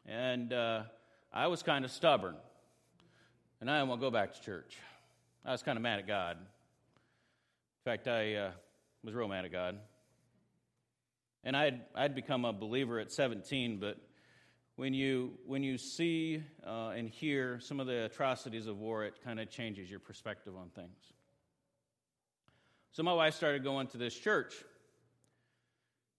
And 0.07 0.51
uh, 0.51 0.83
I 1.31 1.47
was 1.47 1.61
kind 1.61 1.85
of 1.85 1.91
stubborn. 1.91 2.35
And 3.59 3.69
I 3.69 3.85
to 3.85 3.97
go 3.97 4.09
back 4.09 4.33
to 4.33 4.41
church. 4.41 4.77
I 5.45 5.51
was 5.51 5.61
kind 5.61 5.77
of 5.77 5.83
mad 5.83 5.99
at 5.99 6.07
God. 6.07 6.37
In 6.37 7.91
fact, 7.91 8.07
I 8.07 8.35
uh, 8.35 8.51
was 9.03 9.13
real 9.13 9.27
mad 9.27 9.45
at 9.45 9.51
God. 9.51 9.77
And 11.43 11.55
I'd, 11.55 11.81
I'd 11.93 12.15
become 12.15 12.43
a 12.45 12.53
believer 12.53 12.99
at 12.99 13.11
17, 13.11 13.79
but 13.79 13.97
when 14.81 14.95
you, 14.95 15.31
when 15.45 15.61
you 15.61 15.77
see 15.77 16.41
uh, 16.65 16.91
and 16.95 17.07
hear 17.07 17.59
some 17.59 17.79
of 17.79 17.85
the 17.85 18.05
atrocities 18.05 18.65
of 18.65 18.79
war, 18.79 19.05
it 19.05 19.13
kind 19.23 19.39
of 19.39 19.47
changes 19.47 19.91
your 19.91 19.99
perspective 19.99 20.55
on 20.57 20.69
things. 20.69 21.13
So 22.91 23.03
my 23.03 23.13
wife 23.13 23.35
started 23.35 23.63
going 23.63 23.85
to 23.89 23.99
this 23.99 24.17
church. 24.17 24.55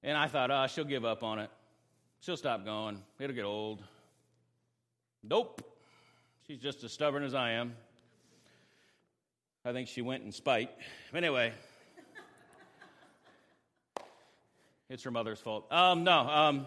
And 0.05 0.17
I 0.17 0.29
thought, 0.29 0.53
oh, 0.53 0.65
she'll 0.69 0.85
give 0.85 1.05
up 1.05 1.25
on 1.25 1.41
it. 1.41 1.51
She'll 2.21 2.37
stop 2.37 2.65
going. 2.65 3.03
It'll 3.19 3.35
get 3.35 3.45
old. 3.45 3.83
Nope. 5.25 5.61
She's 6.47 6.61
just 6.61 6.85
as 6.85 6.93
stubborn 6.93 7.25
as 7.25 7.35
I 7.35 7.51
am. 7.55 7.75
I 9.65 9.73
think 9.73 9.89
she 9.89 10.03
went 10.03 10.23
in 10.23 10.31
spite. 10.31 10.71
Anyway, 11.13 11.53
it's 14.89 15.03
her 15.03 15.11
mother's 15.11 15.41
fault. 15.41 15.67
Um, 15.73 16.05
no. 16.05 16.21
Um, 16.21 16.67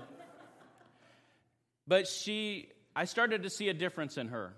but 1.88 2.08
she, 2.08 2.70
I 2.96 3.06
started 3.06 3.44
to 3.44 3.50
see 3.50 3.70
a 3.70 3.74
difference 3.74 4.18
in 4.18 4.30
her. 4.30 4.54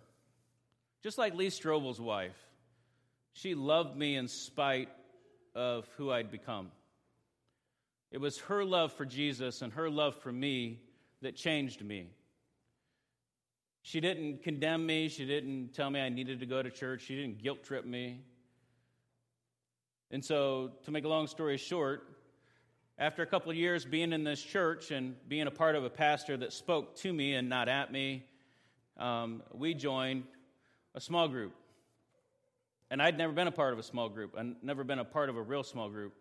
Just 1.04 1.18
like 1.18 1.36
Lee 1.36 1.48
Strobel's 1.48 2.02
wife, 2.02 2.38
she 3.34 3.56
loved 3.56 3.96
me 3.96 4.16
in 4.16 4.28
spite 4.28 4.90
of 5.56 5.88
who 5.98 6.12
I'd 6.12 6.32
become. 6.32 6.72
It 8.12 8.20
was 8.20 8.40
her 8.40 8.64
love 8.64 8.94
for 8.94 9.06
Jesus 9.06 9.62
and 9.62 9.74
her 9.74 9.90
love 9.90 10.16
for 10.16 10.32
me 10.32 10.80
that 11.22 11.36
changed 11.36 11.84
me. 11.84 12.10
She 13.82 14.00
didn't 14.00 14.44
condemn 14.44 14.86
me. 14.86 15.08
She 15.08 15.26
didn't 15.26 15.74
tell 15.74 15.90
me 15.90 16.00
I 16.00 16.10
needed 16.10 16.40
to 16.42 16.46
go 16.46 16.62
to 16.62 16.70
church. 16.70 17.04
She 17.04 17.16
didn't 17.16 17.42
guilt 17.42 17.64
trip 17.64 17.86
me. 17.86 18.22
And 20.12 20.24
so, 20.24 20.72
to 20.86 20.92
make 20.92 21.04
a 21.04 21.08
long 21.08 21.28
story 21.28 21.58
short, 21.58 22.17
after 23.00 23.22
a 23.22 23.28
couple 23.28 23.52
of 23.52 23.58
years 23.58 23.86
being 23.86 24.12
in 24.12 24.24
this 24.24 24.42
church 24.42 24.90
and 24.90 25.16
being 25.28 25.46
a 25.46 25.52
part 25.52 25.76
of 25.76 25.84
a 25.84 25.90
pastor 25.90 26.36
that 26.38 26.52
spoke 26.52 26.96
to 26.98 27.14
me 27.14 27.36
and 27.36 27.48
not 27.48 27.70
at 27.70 27.92
me, 27.92 28.26
um, 28.98 29.44
we 29.54 29.76
joined 29.76 30.24
a 30.96 31.00
small 31.00 31.28
group. 31.28 31.54
And 32.90 33.02
I'd 33.02 33.18
never 33.18 33.34
been 33.34 33.48
a 33.48 33.52
part 33.52 33.74
of 33.74 33.80
a 33.80 33.84
small 33.84 34.10
group, 34.10 34.36
I'd 34.38 34.64
never 34.64 34.84
been 34.84 35.00
a 35.00 35.06
part 35.06 35.30
of 35.30 35.38
a 35.38 35.42
real 35.42 35.64
small 35.64 35.90
group. 35.90 36.14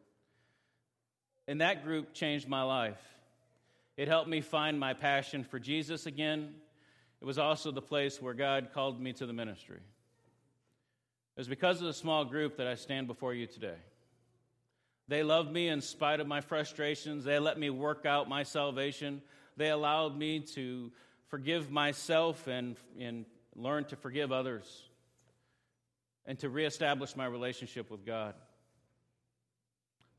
And 1.49 1.61
that 1.61 1.85
group 1.85 2.13
changed 2.13 2.49
my 2.49 2.63
life. 2.63 3.01
It 3.97 4.09
helped 4.09 4.29
me 4.29 4.43
find 4.43 4.79
my 4.79 4.93
passion 4.93 5.45
for 5.45 5.59
Jesus 5.59 6.05
again. 6.05 6.55
It 7.23 7.25
was 7.25 7.39
also 7.39 7.71
the 7.71 7.81
place 7.81 8.21
where 8.21 8.35
God 8.35 8.71
called 8.75 9.01
me 9.01 9.15
to 9.15 9.27
the 9.27 9.33
ministry. 9.33 9.79
It 11.37 11.41
was 11.41 11.49
because 11.49 11.81
of 11.81 11.87
the 11.87 11.95
small 11.95 12.25
group 12.25 12.59
that 12.59 12.67
I 12.67 12.75
stand 12.75 13.07
before 13.07 13.33
you 13.33 13.47
today. 13.47 13.77
They 15.09 15.23
loved 15.23 15.53
me 15.53 15.69
in 15.69 15.81
spite 15.81 16.21
of 16.21 16.27
my 16.27 16.41
frustrations. 16.41 17.25
They 17.25 17.39
let 17.39 17.59
me 17.59 17.71
work 17.71 18.07
out 18.07 18.29
my 18.29 18.43
salvation. 18.43 19.23
They 19.57 19.71
allowed 19.71 20.19
me 20.19 20.41
to 20.55 20.91
forgive 21.29 21.71
myself 21.71 22.47
and, 22.47 22.77
and 22.99 23.25
learn 23.55 23.85
to 23.87 23.97
forgive 23.97 24.33
others 24.33 24.83
and 26.27 26.39
to 26.41 26.49
reestablish 26.49 27.15
my 27.15 27.27
relationship 27.27 27.91
with 27.91 28.05
God. 28.05 28.35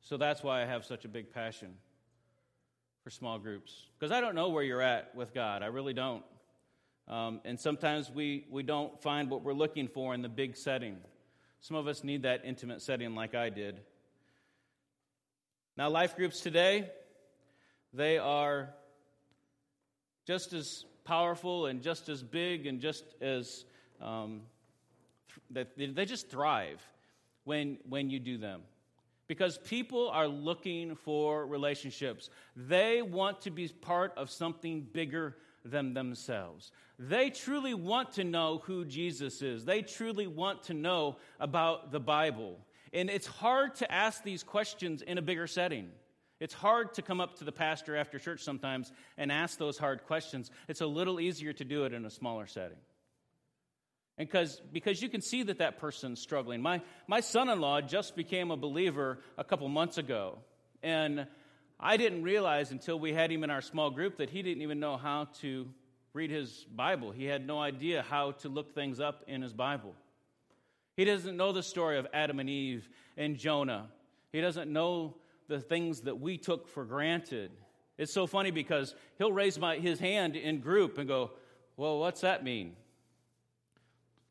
So 0.02 0.16
that's 0.16 0.42
why 0.42 0.62
I 0.62 0.66
have 0.66 0.86
such 0.86 1.04
a 1.04 1.10
big 1.10 1.34
passion 1.34 1.74
for 3.04 3.10
small 3.10 3.38
groups. 3.40 3.88
Because 4.00 4.12
I 4.12 4.22
don't 4.22 4.36
know 4.36 4.50
where 4.50 4.64
you're 4.64 4.82
at 4.82 5.14
with 5.16 5.34
God. 5.34 5.64
I 5.64 5.68
really 5.68 5.94
don't. 5.94 6.24
Um, 7.10 7.42
and 7.44 7.60
sometimes 7.60 8.10
we, 8.10 8.46
we 8.50 8.64
don't 8.64 9.02
find 9.02 9.30
what 9.30 9.44
we're 9.44 9.54
looking 9.54 9.88
for 9.88 10.14
in 10.14 10.22
the 10.22 10.30
big 10.30 10.56
setting. 10.56 10.98
Some 11.60 11.76
of 11.76 11.88
us 11.88 12.04
need 12.04 12.24
that 12.24 12.42
intimate 12.46 12.82
setting 12.82 13.16
like 13.16 13.36
I 13.36 13.50
did. 13.50 13.82
Now, 15.78 15.90
life 15.90 16.16
groups 16.16 16.40
today, 16.40 16.90
they 17.94 18.18
are 18.18 18.70
just 20.26 20.52
as 20.54 20.86
powerful 21.04 21.68
and 21.68 21.84
just 21.84 22.10
as 22.10 22.24
big 22.24 22.66
and 22.66 22.82
just 22.82 23.04
as 23.22 23.64
um, 24.02 24.42
th- 25.54 25.68
they 25.78 26.06
just 26.06 26.30
thrive 26.30 26.82
when, 27.44 27.78
when 27.88 28.10
you 28.10 28.20
do 28.20 28.40
them 28.40 28.62
because 29.28 29.58
people 29.60 30.10
are 30.10 30.28
looking 30.28 30.96
for 30.96 31.46
relationships. 31.46 32.30
They 32.56 33.02
want 33.02 33.42
to 33.42 33.52
be 33.52 33.68
part 33.68 34.14
of 34.18 34.32
something 34.32 34.82
bigger 34.82 35.36
than 35.64 35.94
themselves. 35.94 36.72
They 36.98 37.30
truly 37.30 37.74
want 37.74 38.14
to 38.14 38.24
know 38.24 38.62
who 38.66 38.84
Jesus 38.84 39.42
is, 39.42 39.64
they 39.64 39.82
truly 39.82 40.28
want 40.28 40.64
to 40.64 40.74
know 40.74 41.18
about 41.40 41.92
the 41.92 42.00
Bible. 42.00 42.58
And 42.94 43.10
it's 43.10 43.28
hard 43.28 43.76
to 43.76 43.92
ask 43.92 44.24
these 44.24 44.44
questions 44.44 45.02
in 45.02 45.18
a 45.18 45.22
bigger 45.22 45.48
setting. 45.48 45.90
It's 46.40 46.54
hard 46.54 46.94
to 46.96 47.02
come 47.02 47.20
up 47.20 47.40
to 47.40 47.44
the 47.44 47.52
pastor 47.52 47.96
after 47.96 48.20
church 48.20 48.44
sometimes 48.44 48.92
and 49.18 49.32
ask 49.32 49.58
those 49.58 49.78
hard 49.78 50.04
questions. 50.06 50.52
It's 50.68 50.82
a 50.82 50.88
little 50.88 51.20
easier 51.20 51.54
to 51.54 51.66
do 51.66 51.86
it 51.86 51.94
in 51.94 52.06
a 52.06 52.10
smaller 52.12 52.46
setting. 52.46 52.78
And 54.18 54.28
because, 54.28 54.62
because 54.72 55.02
you 55.02 55.10
can 55.10 55.22
see 55.22 55.44
that 55.44 55.60
that 55.60 55.80
person's 55.80 56.20
struggling. 56.20 56.62
My, 56.62 56.82
my 57.08 57.22
son 57.22 57.50
in 57.50 57.60
law 57.60 57.82
just 57.82 58.16
became 58.16 58.52
a 58.52 58.58
believer 58.58 59.20
a 59.38 59.44
couple 59.44 59.68
months 59.68 59.98
ago. 59.98 60.40
And 60.84 61.28
I 61.80 61.98
didn't 61.98 62.24
realize 62.24 62.72
until 62.72 63.00
we 63.00 63.14
had 63.14 63.32
him 63.32 63.44
in 63.44 63.50
our 63.50 63.62
small 63.62 63.92
group 63.92 64.18
that 64.18 64.30
he 64.30 64.42
didn't 64.42 64.64
even 64.64 64.80
know 64.80 64.98
how 64.98 65.28
to 65.42 65.68
read 66.14 66.32
his 66.32 66.66
Bible. 66.76 67.12
He 67.12 67.26
had 67.26 67.46
no 67.46 67.60
idea 67.60 68.04
how 68.08 68.32
to 68.32 68.50
look 68.50 68.74
things 68.74 69.00
up 69.00 69.24
in 69.28 69.42
his 69.42 69.54
Bible. 69.54 69.94
He 70.98 71.06
doesn't 71.06 71.38
know 71.38 71.54
the 71.54 71.64
story 71.64 72.00
of 72.00 72.08
Adam 72.12 72.40
and 72.40 72.50
Eve 72.50 72.90
and 73.16 73.38
Jonah. 73.38 73.88
He 74.34 74.42
doesn't 74.42 74.72
know 74.72 75.16
the 75.48 75.60
things 75.60 76.02
that 76.02 76.20
we 76.20 76.38
took 76.38 76.68
for 76.68 76.84
granted. 76.84 77.52
It's 78.00 78.12
so 78.12 78.28
funny 78.28 78.52
because 78.52 78.96
he'll 79.18 79.32
raise 79.32 79.60
my, 79.60 79.78
his 79.78 80.00
hand 80.00 80.36
in 80.36 80.60
group 80.60 80.98
and 80.98 81.08
go, 81.08 81.32
Well, 81.78 82.00
what's 82.00 82.22
that 82.22 82.44
mean? 82.44 82.76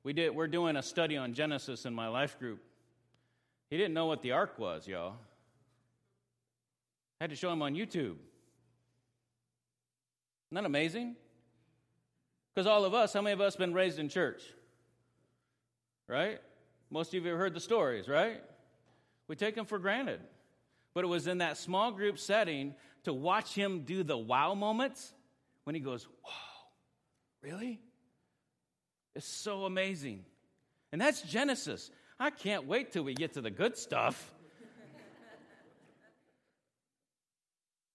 We 0.03 0.13
did, 0.13 0.35
we're 0.35 0.49
doing 0.49 0.77
a 0.77 0.83
study 0.83 1.17
on 1.17 1.35
Genesis 1.35 1.87
in 1.87 1.95
my 1.95 2.09
life 2.09 2.39
group. 2.39 2.61
He 3.71 3.77
didn't 3.77 3.95
know 3.95 4.07
what 4.07 4.23
the 4.23 4.33
ark 4.33 4.59
was, 4.59 4.87
y'all. 4.87 5.15
I 7.21 7.25
had 7.25 7.31
to 7.31 7.37
show 7.37 7.51
him 7.51 7.63
on 7.63 7.75
YouTube. 7.75 8.17
Isn't 10.47 10.53
that 10.53 10.65
amazing? 10.65 11.17
Because 12.55 12.67
all 12.67 12.85
of 12.85 12.95
us, 12.95 13.13
how 13.13 13.23
many 13.23 13.33
of 13.33 13.41
us 13.41 13.57
been 13.57 13.75
raised 13.75 13.99
in 13.99 14.09
church? 14.09 14.43
Right? 16.07 16.41
Most 16.91 17.15
of 17.15 17.25
you 17.25 17.31
have 17.31 17.39
heard 17.39 17.55
the 17.55 17.61
stories, 17.61 18.09
right? 18.09 18.43
We 19.29 19.37
take 19.37 19.55
them 19.55 19.67
for 19.67 19.79
granted. 19.79 20.21
But 20.95 21.05
it 21.05 21.09
was 21.09 21.27
in 21.27 21.39
that 21.39 21.59
small 21.59 21.93
group 21.93 22.19
setting 22.19 22.75
to 23.05 23.13
watch 23.13 23.55
him 23.55 23.81
do 23.81 24.03
the 24.03 24.17
wow 24.17 24.55
moments 24.55 25.13
when 25.65 25.75
he 25.75 25.81
goes, 25.81 26.07
Wow, 26.25 26.31
really? 27.43 27.81
It's 29.15 29.27
so 29.27 29.65
amazing. 29.65 30.25
And 30.93 31.01
that's 31.01 31.23
Genesis. 31.23 31.91
I 32.19 32.31
can't 32.31 32.67
wait 32.67 32.93
till 32.93 33.03
we 33.03 33.15
get 33.15 33.35
to 33.35 33.41
the 33.41 33.51
good 33.51 33.77
stuff. 33.77 34.33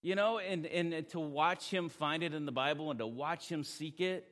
you 0.01 0.15
know, 0.15 0.39
and, 0.39 0.65
and 0.65 1.07
to 1.09 1.19
watch 1.19 1.69
him 1.69 1.89
find 1.89 2.23
it 2.23 2.33
in 2.33 2.45
the 2.45 2.51
Bible 2.51 2.91
and 2.91 2.99
to 2.99 3.07
watch 3.07 3.47
him 3.47 3.63
seek 3.63 3.99
it. 3.99 4.27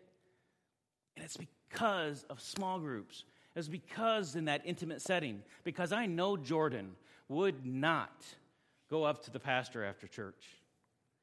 And 1.16 1.26
it's 1.26 1.38
because 1.38 2.24
of 2.30 2.42
small 2.42 2.80
groups. 2.80 3.24
It's 3.56 3.68
because 3.68 4.36
in 4.36 4.46
that 4.46 4.62
intimate 4.66 5.02
setting, 5.02 5.42
because 5.64 5.92
I 5.92 6.06
know 6.06 6.38
Jordan 6.38 6.96
would 7.28 7.66
not 7.66 8.26
go 8.90 9.04
up 9.04 9.24
to 9.24 9.32
the 9.32 9.40
pastor 9.40 9.84
after 9.84 10.08
church. 10.08 10.46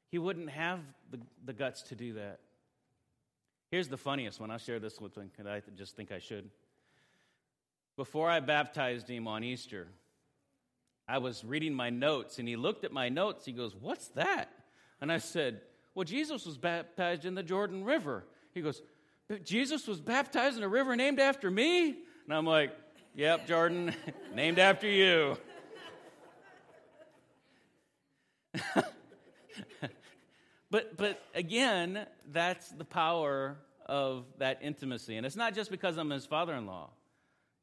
He 0.09 0.17
wouldn't 0.17 0.49
have 0.49 0.79
the, 1.11 1.19
the 1.45 1.53
guts 1.53 1.81
to 1.83 1.95
do 1.95 2.13
that. 2.13 2.39
Here's 3.71 3.89
the 3.89 3.97
funniest 3.97 4.39
one. 4.39 4.51
I'll 4.51 4.57
share 4.57 4.79
this 4.79 5.01
with 5.01 5.17
him 5.17 5.29
because 5.35 5.45
I 5.45 5.61
just 5.75 5.95
think 5.95 6.11
I 6.11 6.19
should. 6.19 6.49
Before 7.97 8.29
I 8.29 8.39
baptized 8.39 9.09
him 9.09 9.27
on 9.27 9.43
Easter, 9.43 9.87
I 11.07 11.17
was 11.17 11.43
reading 11.43 11.73
my 11.73 11.89
notes 11.89 12.39
and 12.39 12.47
he 12.47 12.55
looked 12.55 12.85
at 12.85 12.91
my 12.91 13.09
notes. 13.09 13.45
He 13.45 13.51
goes, 13.51 13.75
What's 13.75 14.07
that? 14.09 14.49
And 15.01 15.11
I 15.11 15.17
said, 15.17 15.61
Well, 15.95 16.05
Jesus 16.05 16.45
was 16.45 16.57
baptized 16.57 17.25
in 17.25 17.35
the 17.35 17.43
Jordan 17.43 17.83
River. 17.83 18.23
He 18.53 18.61
goes, 18.61 18.81
Jesus 19.43 19.87
was 19.87 19.99
baptized 19.99 20.57
in 20.57 20.63
a 20.63 20.69
river 20.69 20.95
named 20.95 21.19
after 21.19 21.51
me? 21.51 21.97
And 22.27 22.35
I'm 22.35 22.45
like, 22.45 22.71
Yep, 23.15 23.47
Jordan, 23.47 23.95
named 24.35 24.59
after 24.59 24.87
you. 24.87 25.37
But, 30.69 30.97
but 30.97 31.21
again, 31.33 32.05
that's 32.31 32.69
the 32.69 32.83
power 32.83 33.57
of 33.85 34.25
that 34.37 34.59
intimacy. 34.61 35.15
And 35.15 35.25
it's 35.25 35.35
not 35.35 35.55
just 35.55 35.71
because 35.71 35.97
I'm 35.97 36.09
his 36.09 36.25
father 36.25 36.53
in 36.55 36.65
law. 36.65 36.89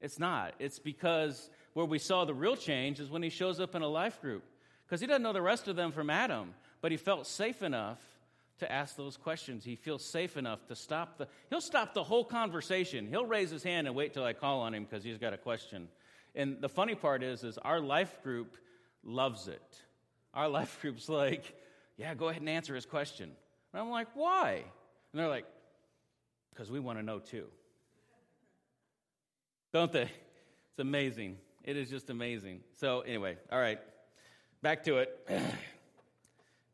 It's 0.00 0.18
not. 0.18 0.54
It's 0.58 0.78
because 0.78 1.50
where 1.74 1.86
we 1.86 1.98
saw 1.98 2.24
the 2.24 2.34
real 2.34 2.56
change 2.56 3.00
is 3.00 3.10
when 3.10 3.22
he 3.22 3.28
shows 3.28 3.60
up 3.60 3.74
in 3.74 3.82
a 3.82 3.88
life 3.88 4.20
group. 4.20 4.42
Because 4.86 5.00
he 5.00 5.06
doesn't 5.06 5.22
know 5.22 5.32
the 5.32 5.42
rest 5.42 5.68
of 5.68 5.76
them 5.76 5.92
from 5.92 6.08
Adam, 6.08 6.54
but 6.80 6.90
he 6.90 6.96
felt 6.96 7.26
safe 7.26 7.62
enough 7.62 7.98
to 8.58 8.70
ask 8.70 8.96
those 8.96 9.16
questions. 9.16 9.64
He 9.64 9.76
feels 9.76 10.04
safe 10.04 10.36
enough 10.36 10.66
to 10.68 10.76
stop 10.76 11.18
the. 11.18 11.28
He'll 11.50 11.60
stop 11.60 11.94
the 11.94 12.04
whole 12.04 12.24
conversation. 12.24 13.08
He'll 13.08 13.26
raise 13.26 13.50
his 13.50 13.62
hand 13.62 13.86
and 13.86 13.96
wait 13.96 14.14
till 14.14 14.24
I 14.24 14.32
call 14.32 14.60
on 14.60 14.74
him 14.74 14.84
because 14.84 15.02
he's 15.02 15.18
got 15.18 15.32
a 15.32 15.38
question. 15.38 15.88
And 16.34 16.60
the 16.60 16.68
funny 16.68 16.94
part 16.94 17.22
is, 17.22 17.44
is 17.44 17.58
our 17.58 17.80
life 17.80 18.22
group 18.22 18.56
loves 19.02 19.48
it. 19.48 19.80
Our 20.32 20.48
life 20.48 20.78
group's 20.80 21.08
like, 21.08 21.54
yeah, 21.96 22.14
go 22.14 22.28
ahead 22.28 22.42
and 22.42 22.48
answer 22.48 22.74
his 22.74 22.86
question. 22.86 23.30
And 23.72 23.82
I'm 23.82 23.90
like, 23.90 24.08
Why? 24.14 24.62
And 25.12 25.20
they're 25.20 25.28
like, 25.28 25.46
Because 26.50 26.70
we 26.70 26.80
want 26.80 26.98
to 26.98 27.04
know 27.04 27.18
too. 27.18 27.46
Don't 29.72 29.92
they? 29.92 30.02
It's 30.02 30.78
amazing. 30.78 31.38
It 31.64 31.76
is 31.76 31.88
just 31.88 32.10
amazing. 32.10 32.60
So, 32.78 33.00
anyway, 33.00 33.36
all 33.50 33.60
right. 33.60 33.80
Back 34.62 34.84
to 34.84 34.98
it. 34.98 35.28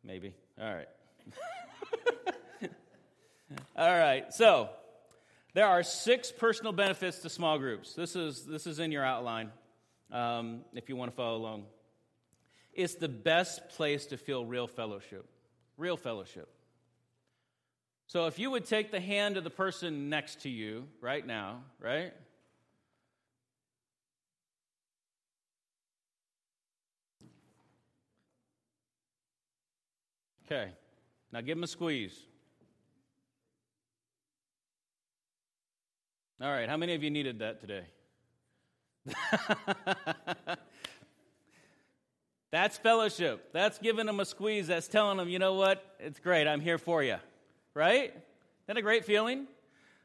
Maybe. 0.05 0.35
All 0.61 0.75
right. 0.75 0.89
all 3.77 3.99
right. 3.99 4.33
So, 4.33 4.71
there 5.55 5.67
are 5.67 5.83
six 5.83 6.31
personal 6.31 6.73
benefits 6.73 7.19
to 7.21 7.29
small 7.29 7.59
groups. 7.59 7.95
This 7.95 8.15
is, 8.15 8.45
this 8.45 8.67
is 8.67 8.79
in 8.79 8.93
your 8.93 9.05
outline 9.05 9.51
um, 10.13 10.61
if 10.75 10.89
you 10.89 10.97
want 10.97 11.11
to 11.11 11.17
follow 11.17 11.37
along. 11.37 11.65
It's 12.73 12.95
the 12.95 13.09
best 13.09 13.69
place 13.71 14.07
to 14.07 14.17
feel 14.17 14.45
real 14.45 14.67
fellowship. 14.67 15.27
Real 15.77 15.97
fellowship. 15.97 16.49
So 18.07 18.27
if 18.27 18.39
you 18.39 18.51
would 18.51 18.65
take 18.65 18.91
the 18.91 19.01
hand 19.01 19.37
of 19.37 19.45
the 19.45 19.51
person 19.51 20.09
next 20.09 20.43
to 20.43 20.49
you 20.49 20.87
right 21.01 21.27
now, 21.27 21.63
right? 21.81 22.13
Okay. 30.47 30.71
Now 31.33 31.41
give 31.41 31.57
him 31.57 31.65
a 31.65 31.69
squeeze. 31.69 32.19
All 36.43 36.51
right. 36.51 36.69
How 36.71 36.79
many 36.79 36.95
of 36.95 37.03
you 37.03 37.11
needed 37.11 37.41
that 37.41 37.61
today? 37.61 37.83
That's 42.51 42.79
fellowship. 42.79 43.53
That's 43.53 43.79
giving 43.79 44.07
them 44.07 44.21
a 44.21 44.25
squeeze. 44.25 44.69
That's 44.69 44.89
telling 44.89 45.19
them, 45.19 45.29
you 45.29 45.39
know 45.39 45.53
what? 45.55 45.85
It's 46.01 46.19
great. 46.19 46.49
I'm 46.49 46.63
here 46.63 46.79
for 46.79 47.03
you. 47.03 47.17
Right? 47.75 48.05
Isn't 48.05 48.23
that 48.69 48.79
a 48.79 48.83
great 48.83 49.05
feeling? 49.05 49.49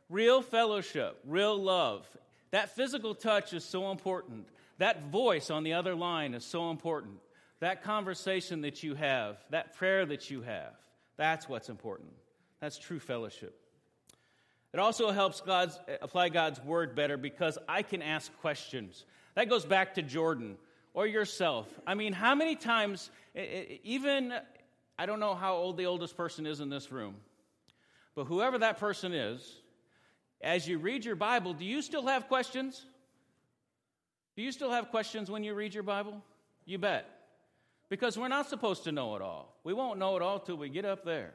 Real 0.09 0.41
fellowship, 0.41 1.17
real 1.25 1.57
love. 1.57 2.05
That 2.51 2.75
physical 2.75 3.15
touch 3.15 3.53
is 3.53 3.63
so 3.63 3.89
important. 3.89 4.45
That 4.77 5.05
voice 5.07 5.49
on 5.49 5.63
the 5.63 5.73
other 5.73 5.95
line 5.95 6.33
is 6.33 6.43
so 6.43 6.69
important. 6.69 7.15
That 7.61 7.81
conversation 7.81 8.61
that 8.61 8.83
you 8.83 8.93
have, 8.95 9.37
that 9.51 9.77
prayer 9.77 10.05
that 10.05 10.29
you 10.29 10.41
have, 10.41 10.73
that's 11.17 11.47
what's 11.47 11.69
important. 11.69 12.11
That's 12.59 12.77
true 12.77 12.99
fellowship. 12.99 13.57
It 14.75 14.79
also 14.79 15.11
helps 15.11 15.39
God's, 15.39 15.79
apply 16.01 16.27
God's 16.27 16.61
word 16.61 16.97
better 16.97 17.15
because 17.15 17.57
I 17.65 17.81
can 17.81 18.01
ask 18.01 18.29
questions. 18.41 19.05
That 19.35 19.47
goes 19.47 19.63
back 19.63 19.93
to 19.93 20.01
Jordan 20.01 20.57
or 20.93 21.07
yourself. 21.07 21.65
I 21.87 21.93
mean, 21.93 22.11
how 22.11 22.35
many 22.35 22.57
times, 22.57 23.09
even, 23.85 24.33
I 24.99 25.05
don't 25.05 25.21
know 25.21 25.33
how 25.33 25.55
old 25.55 25.77
the 25.77 25.85
oldest 25.85 26.17
person 26.17 26.45
is 26.45 26.59
in 26.59 26.67
this 26.67 26.91
room, 26.91 27.15
but 28.15 28.25
whoever 28.25 28.57
that 28.57 28.77
person 28.77 29.13
is, 29.13 29.61
as 30.41 30.67
you 30.67 30.77
read 30.77 31.05
your 31.05 31.15
Bible, 31.15 31.53
do 31.53 31.63
you 31.63 31.81
still 31.81 32.07
have 32.07 32.27
questions? 32.27 32.85
Do 34.35 34.43
you 34.43 34.51
still 34.51 34.71
have 34.71 34.89
questions 34.89 35.31
when 35.31 35.45
you 35.45 35.53
read 35.53 35.73
your 35.73 35.83
Bible? 35.83 36.21
You 36.65 36.79
bet. 36.79 37.05
because 37.89 38.17
we're 38.17 38.27
not 38.27 38.49
supposed 38.49 38.83
to 38.85 38.91
know 38.91 39.15
it 39.15 39.21
all. 39.21 39.55
We 39.63 39.73
won't 39.73 39.99
know 39.99 40.15
it 40.15 40.21
all 40.21 40.39
till 40.39 40.57
we 40.57 40.69
get 40.69 40.85
up 40.85 41.05
there. 41.05 41.33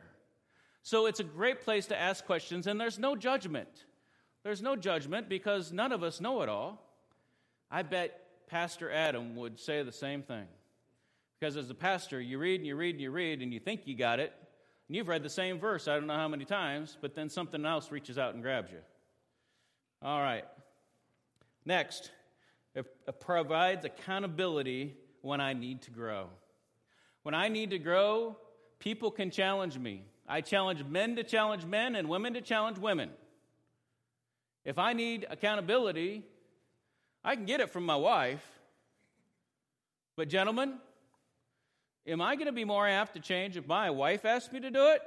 So 0.83 1.07
it's 1.07 1.21
a 1.21 1.25
great 1.25 1.63
place 1.63 1.87
to 1.87 2.01
ask 2.01 2.25
questions, 2.25 2.67
and 2.67 2.81
there's 2.81 2.99
no 2.99 3.17
judgment. 3.17 3.85
There's 4.43 4.63
no 4.63 4.77
judgment 4.77 5.29
because 5.29 5.73
none 5.73 5.93
of 5.93 6.03
us 6.03 6.21
know 6.21 6.43
it 6.43 6.49
all. 6.49 6.83
I 7.71 7.83
bet 7.83 8.47
Pastor 8.49 8.91
Adam 8.91 9.37
would 9.37 9.61
say 9.61 9.83
the 9.83 9.93
same 9.93 10.23
thing. 10.23 10.47
Because 11.39 11.57
as 11.57 11.71
a 11.71 11.75
pastor, 11.75 12.21
you 12.21 12.39
read 12.39 12.61
and 12.61 12.67
you 12.67 12.77
read 12.77 12.97
and 12.97 13.01
you 13.01 13.11
read 13.11 13.43
and 13.43 13.53
you 13.53 13.61
think 13.61 13.87
you 13.87 13.95
got 13.95 14.21
it, 14.21 14.33
and 14.89 14.97
you've 14.97 15.09
read 15.09 15.23
the 15.23 15.31
same 15.31 15.59
verse 15.59 15.87
I 15.87 15.95
don't 15.95 16.07
know 16.07 16.15
how 16.15 16.29
many 16.29 16.45
times, 16.45 16.97
but 17.01 17.15
then 17.15 17.29
something 17.29 17.65
else 17.65 17.91
reaches 17.91 18.19
out 18.19 18.35
and 18.35 18.43
grabs 18.43 18.73
you. 18.73 18.79
All 20.03 20.21
right. 20.21 20.45
Next, 21.65 22.11
it 22.75 22.87
provides 23.21 23.85
accountability 23.85 24.97
when 25.23 25.41
I 25.41 25.53
need 25.53 25.83
to 25.83 25.91
grow. 25.91 26.29
When 27.23 27.35
I 27.35 27.49
need 27.49 27.71
to 27.71 27.79
grow, 27.79 28.37
people 28.79 29.11
can 29.11 29.31
challenge 29.31 29.79
me. 29.79 30.05
I 30.31 30.43
challenge 30.43 30.85
men 30.85 31.17
to 31.17 31.25
challenge 31.25 31.65
men 31.65 31.97
and 31.97 32.09
women 32.09 32.35
to 32.35 32.41
challenge 32.41 32.79
women. 32.79 33.11
If 34.65 34.79
I 34.79 34.93
need 34.93 35.27
accountability, 35.29 36.23
I 37.25 37.35
can 37.35 37.47
get 37.47 37.61
it 37.61 37.71
from 37.71 37.85
my 37.85 37.97
wife. 37.97 38.47
But, 40.17 40.29
gentlemen, 40.29 40.75
am 42.07 42.21
I 42.21 42.37
going 42.37 42.47
to 42.47 42.53
be 42.53 42.65
more 42.65 42.87
apt 42.87 43.15
to 43.15 43.21
change 43.21 43.57
if 43.57 43.67
my 43.67 43.91
wife 43.91 44.25
asks 44.25 44.53
me 44.53 44.61
to 44.61 44.71
do 44.71 44.91
it? 44.91 45.03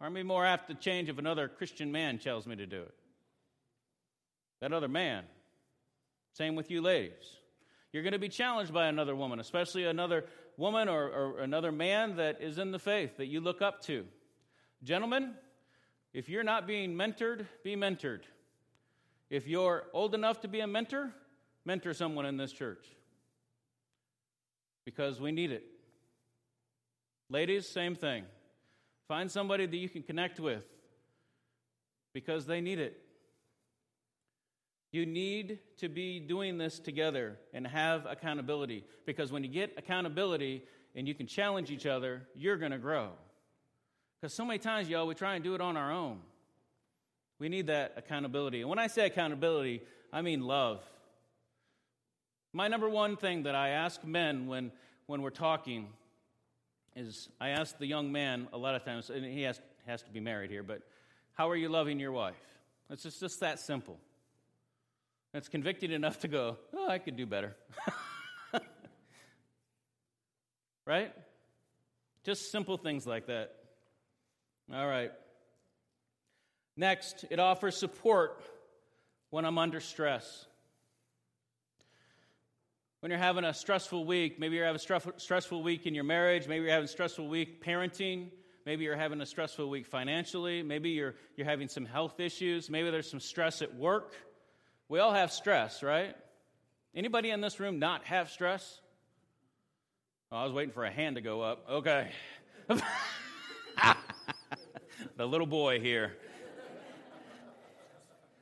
Or 0.00 0.06
am 0.06 0.16
I 0.16 0.22
more 0.22 0.46
apt 0.46 0.68
to 0.68 0.74
change 0.74 1.10
if 1.10 1.18
another 1.18 1.48
Christian 1.48 1.92
man 1.92 2.18
tells 2.18 2.46
me 2.46 2.56
to 2.56 2.66
do 2.66 2.80
it? 2.80 2.94
That 4.62 4.72
other 4.72 4.88
man. 4.88 5.24
Same 6.32 6.54
with 6.54 6.70
you 6.70 6.80
ladies. 6.80 7.36
You're 7.92 8.02
going 8.02 8.14
to 8.14 8.18
be 8.18 8.30
challenged 8.30 8.72
by 8.72 8.86
another 8.86 9.14
woman, 9.14 9.38
especially 9.38 9.84
another 9.84 10.24
woman 10.56 10.88
or, 10.88 11.08
or 11.08 11.40
another 11.40 11.72
man 11.72 12.16
that 12.16 12.40
is 12.40 12.56
in 12.56 12.70
the 12.70 12.78
faith 12.78 13.18
that 13.18 13.26
you 13.26 13.40
look 13.40 13.60
up 13.60 13.82
to. 13.82 14.06
Gentlemen, 14.86 15.34
if 16.14 16.28
you're 16.28 16.44
not 16.44 16.64
being 16.64 16.94
mentored, 16.94 17.44
be 17.64 17.74
mentored. 17.74 18.20
If 19.28 19.48
you're 19.48 19.82
old 19.92 20.14
enough 20.14 20.42
to 20.42 20.48
be 20.48 20.60
a 20.60 20.66
mentor, 20.68 21.10
mentor 21.64 21.92
someone 21.92 22.24
in 22.24 22.36
this 22.36 22.52
church 22.52 22.86
because 24.84 25.20
we 25.20 25.32
need 25.32 25.50
it. 25.50 25.64
Ladies, 27.28 27.68
same 27.68 27.96
thing. 27.96 28.26
Find 29.08 29.28
somebody 29.28 29.66
that 29.66 29.76
you 29.76 29.88
can 29.88 30.04
connect 30.04 30.38
with 30.38 30.64
because 32.14 32.46
they 32.46 32.60
need 32.60 32.78
it. 32.78 32.96
You 34.92 35.04
need 35.04 35.58
to 35.78 35.88
be 35.88 36.20
doing 36.20 36.58
this 36.58 36.78
together 36.78 37.38
and 37.52 37.66
have 37.66 38.06
accountability 38.06 38.84
because 39.04 39.32
when 39.32 39.42
you 39.42 39.50
get 39.50 39.74
accountability 39.76 40.62
and 40.94 41.08
you 41.08 41.14
can 41.16 41.26
challenge 41.26 41.72
each 41.72 41.86
other, 41.86 42.28
you're 42.36 42.56
going 42.56 42.70
to 42.70 42.78
grow. 42.78 43.10
Because 44.20 44.32
so 44.32 44.44
many 44.44 44.58
times, 44.58 44.88
y'all, 44.88 45.06
we 45.06 45.14
try 45.14 45.34
and 45.34 45.44
do 45.44 45.54
it 45.54 45.60
on 45.60 45.76
our 45.76 45.92
own. 45.92 46.20
We 47.38 47.48
need 47.48 47.66
that 47.66 47.94
accountability. 47.96 48.60
And 48.60 48.70
when 48.70 48.78
I 48.78 48.86
say 48.86 49.06
accountability, 49.06 49.82
I 50.12 50.22
mean 50.22 50.40
love. 50.40 50.82
My 52.52 52.68
number 52.68 52.88
one 52.88 53.16
thing 53.16 53.42
that 53.42 53.54
I 53.54 53.70
ask 53.70 54.02
men 54.04 54.46
when, 54.46 54.72
when 55.06 55.20
we're 55.20 55.30
talking 55.30 55.88
is 56.94 57.28
I 57.38 57.50
ask 57.50 57.76
the 57.76 57.86
young 57.86 58.10
man 58.10 58.48
a 58.54 58.58
lot 58.58 58.74
of 58.74 58.84
times, 58.84 59.10
and 59.10 59.24
he 59.24 59.42
has, 59.42 59.60
has 59.86 60.02
to 60.04 60.10
be 60.10 60.20
married 60.20 60.50
here, 60.50 60.62
but 60.62 60.80
how 61.34 61.50
are 61.50 61.56
you 61.56 61.68
loving 61.68 62.00
your 62.00 62.12
wife? 62.12 62.34
It's 62.88 63.02
just, 63.02 63.20
just 63.20 63.40
that 63.40 63.58
simple. 63.60 63.98
It's 65.34 65.48
convicting 65.48 65.92
enough 65.92 66.20
to 66.20 66.28
go, 66.28 66.56
oh, 66.74 66.88
I 66.88 66.96
could 66.96 67.16
do 67.16 67.26
better. 67.26 67.54
right? 70.86 71.12
Just 72.24 72.50
simple 72.50 72.78
things 72.78 73.06
like 73.06 73.26
that. 73.26 73.54
All 74.72 74.86
right. 74.86 75.12
Next, 76.76 77.24
it 77.30 77.38
offers 77.38 77.76
support 77.76 78.42
when 79.30 79.44
I'm 79.44 79.58
under 79.58 79.80
stress. 79.80 80.46
When 83.00 83.10
you're 83.10 83.18
having 83.18 83.44
a 83.44 83.54
stressful 83.54 84.04
week, 84.04 84.40
maybe 84.40 84.56
you're 84.56 84.66
having 84.66 84.80
a 84.80 85.20
stressful 85.20 85.62
week 85.62 85.86
in 85.86 85.94
your 85.94 86.04
marriage, 86.04 86.48
maybe 86.48 86.64
you're 86.64 86.72
having 86.72 86.86
a 86.86 86.88
stressful 86.88 87.28
week 87.28 87.64
parenting, 87.64 88.30
maybe 88.64 88.84
you're 88.84 88.96
having 88.96 89.20
a 89.20 89.26
stressful 89.26 89.70
week 89.70 89.86
financially, 89.86 90.62
maybe 90.62 90.90
you're, 90.90 91.14
you're 91.36 91.46
having 91.46 91.68
some 91.68 91.86
health 91.86 92.18
issues, 92.18 92.68
maybe 92.68 92.90
there's 92.90 93.08
some 93.08 93.20
stress 93.20 93.62
at 93.62 93.74
work. 93.76 94.14
We 94.88 94.98
all 94.98 95.12
have 95.12 95.30
stress, 95.32 95.82
right? 95.82 96.16
Anybody 96.94 97.30
in 97.30 97.40
this 97.40 97.60
room 97.60 97.78
not 97.78 98.04
have 98.04 98.30
stress? 98.30 98.80
Oh, 100.32 100.38
I 100.38 100.44
was 100.44 100.52
waiting 100.52 100.72
for 100.72 100.84
a 100.84 100.90
hand 100.90 101.16
to 101.16 101.22
go 101.22 101.42
up. 101.42 101.64
Okay. 101.70 102.10
the 105.16 105.26
little 105.26 105.46
boy 105.46 105.80
here. 105.80 106.12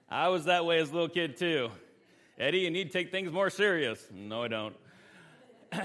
I 0.08 0.28
was 0.28 0.46
that 0.46 0.66
way 0.66 0.78
as 0.78 0.90
a 0.90 0.92
little 0.92 1.08
kid, 1.08 1.37
too. 1.37 1.70
Eddie, 2.37 2.58
you 2.60 2.70
need 2.70 2.88
to 2.88 2.92
take 2.92 3.12
things 3.12 3.30
more 3.30 3.48
serious. 3.48 4.04
No, 4.12 4.42
I 4.42 4.48
don't. 4.48 4.76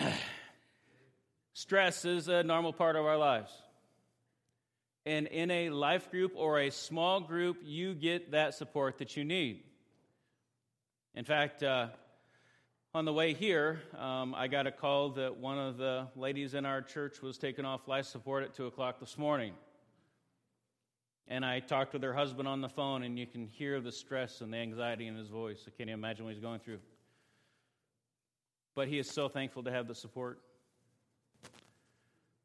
Stress 1.53 2.05
is 2.05 2.27
a 2.27 2.41
normal 2.43 2.73
part 2.73 2.95
of 2.95 3.05
our 3.05 3.17
lives. 3.17 3.51
And 5.05 5.27
in 5.27 5.51
a 5.51 5.69
life 5.69 6.09
group 6.09 6.33
or 6.35 6.59
a 6.59 6.71
small 6.71 7.21
group, 7.21 7.57
you 7.63 7.93
get 7.93 8.31
that 8.31 8.55
support 8.55 8.97
that 8.97 9.15
you 9.15 9.23
need. 9.23 9.63
In 11.13 11.23
fact, 11.23 11.61
uh, 11.63 11.87
on 12.93 13.05
the 13.05 13.13
way 13.13 13.33
here, 13.33 13.81
um, 13.97 14.33
I 14.35 14.47
got 14.47 14.65
a 14.65 14.71
call 14.71 15.09
that 15.11 15.37
one 15.37 15.59
of 15.59 15.77
the 15.77 16.07
ladies 16.15 16.55
in 16.55 16.65
our 16.65 16.81
church 16.81 17.21
was 17.21 17.37
taken 17.37 17.63
off 17.63 17.87
life 17.87 18.05
support 18.05 18.43
at 18.43 18.55
2 18.55 18.65
o'clock 18.65 18.99
this 18.99 19.17
morning. 19.17 19.53
And 21.31 21.45
I 21.45 21.59
talked 21.59 21.93
with 21.93 22.01
her 22.01 22.13
husband 22.13 22.47
on 22.47 22.61
the 22.61 22.69
phone, 22.69 23.03
and 23.03 23.19
you 23.19 23.27
can 23.27 23.47
hear 23.47 23.79
the 23.79 23.91
stress 23.91 24.41
and 24.41 24.51
the 24.51 24.57
anxiety 24.57 25.05
in 25.05 25.15
his 25.15 25.29
voice. 25.29 25.59
I 25.67 25.69
can't 25.69 25.89
even 25.89 25.99
imagine 25.99 26.25
what 26.25 26.33
he's 26.33 26.41
going 26.41 26.59
through. 26.59 26.79
But 28.73 28.87
he 28.87 28.97
is 28.97 29.07
so 29.07 29.29
thankful 29.29 29.63
to 29.63 29.71
have 29.71 29.87
the 29.87 29.93
support. 29.93 30.39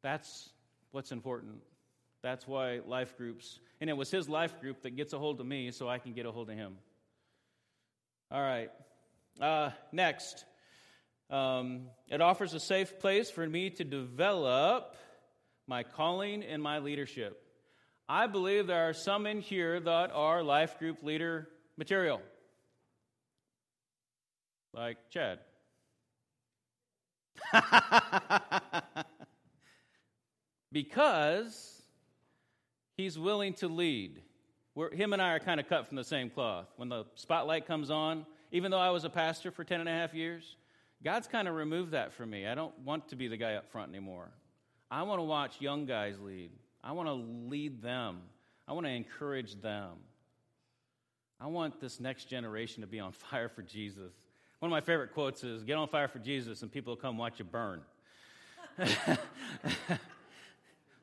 That's 0.02 0.50
what's 0.90 1.12
important. 1.12 1.62
That's 2.22 2.46
why 2.46 2.80
life 2.86 3.16
groups, 3.16 3.58
and 3.80 3.88
it 3.88 3.94
was 3.94 4.10
his 4.10 4.28
life 4.28 4.60
group 4.60 4.82
that 4.82 4.96
gets 4.96 5.14
a 5.14 5.18
hold 5.18 5.40
of 5.40 5.46
me 5.46 5.70
so 5.70 5.88
I 5.88 5.98
can 5.98 6.12
get 6.12 6.26
a 6.26 6.32
hold 6.32 6.50
of 6.50 6.56
him. 6.56 6.76
All 8.30 8.40
right. 8.40 8.70
Uh, 9.40 9.70
next, 9.92 10.44
um, 11.30 11.86
it 12.10 12.20
offers 12.20 12.52
a 12.52 12.60
safe 12.60 12.98
place 12.98 13.30
for 13.30 13.46
me 13.46 13.70
to 13.70 13.84
develop 13.84 14.94
my 15.66 15.84
calling 15.84 16.42
and 16.42 16.62
my 16.62 16.80
leadership. 16.80 17.43
I 18.08 18.26
believe 18.26 18.66
there 18.66 18.88
are 18.88 18.92
some 18.92 19.26
in 19.26 19.40
here 19.40 19.80
that 19.80 20.10
are 20.12 20.42
life 20.42 20.78
group 20.78 21.02
leader 21.02 21.48
material, 21.76 22.20
like 24.74 24.98
Chad. 25.10 25.38
because 30.72 31.82
he's 32.96 33.18
willing 33.18 33.54
to 33.54 33.68
lead. 33.68 34.20
We're, 34.74 34.92
him 34.92 35.12
and 35.12 35.22
I 35.22 35.32
are 35.34 35.38
kind 35.38 35.60
of 35.60 35.68
cut 35.68 35.86
from 35.86 35.96
the 35.96 36.04
same 36.04 36.28
cloth. 36.28 36.66
When 36.76 36.88
the 36.88 37.04
spotlight 37.14 37.66
comes 37.66 37.90
on, 37.90 38.26
even 38.52 38.70
though 38.70 38.78
I 38.78 38.90
was 38.90 39.04
a 39.04 39.10
pastor 39.10 39.50
for 39.50 39.64
10 39.64 39.80
and 39.80 39.88
a 39.88 39.92
half 39.92 40.12
years, 40.12 40.56
God's 41.02 41.26
kind 41.26 41.48
of 41.48 41.54
removed 41.54 41.92
that 41.92 42.12
from 42.12 42.30
me. 42.30 42.46
I 42.46 42.54
don't 42.54 42.76
want 42.80 43.08
to 43.08 43.16
be 43.16 43.28
the 43.28 43.36
guy 43.36 43.54
up 43.54 43.70
front 43.70 43.90
anymore. 43.90 44.30
I 44.90 45.02
want 45.02 45.20
to 45.20 45.24
watch 45.24 45.60
young 45.60 45.86
guys 45.86 46.18
lead. 46.20 46.50
I 46.84 46.92
want 46.92 47.08
to 47.08 47.14
lead 47.14 47.80
them. 47.80 48.18
I 48.68 48.74
want 48.74 48.84
to 48.86 48.92
encourage 48.92 49.60
them. 49.62 49.92
I 51.40 51.46
want 51.46 51.80
this 51.80 51.98
next 51.98 52.26
generation 52.26 52.82
to 52.82 52.86
be 52.86 53.00
on 53.00 53.12
fire 53.30 53.48
for 53.48 53.62
Jesus. 53.62 54.12
One 54.58 54.70
of 54.70 54.70
my 54.70 54.82
favorite 54.82 55.14
quotes 55.14 55.42
is 55.42 55.64
Get 55.64 55.76
on 55.76 55.88
fire 55.88 56.08
for 56.08 56.18
Jesus, 56.18 56.62
and 56.62 56.70
people 56.70 56.92
will 56.92 57.00
come 57.00 57.16
watch 57.16 57.38
you 57.38 57.44
burn. 57.44 57.80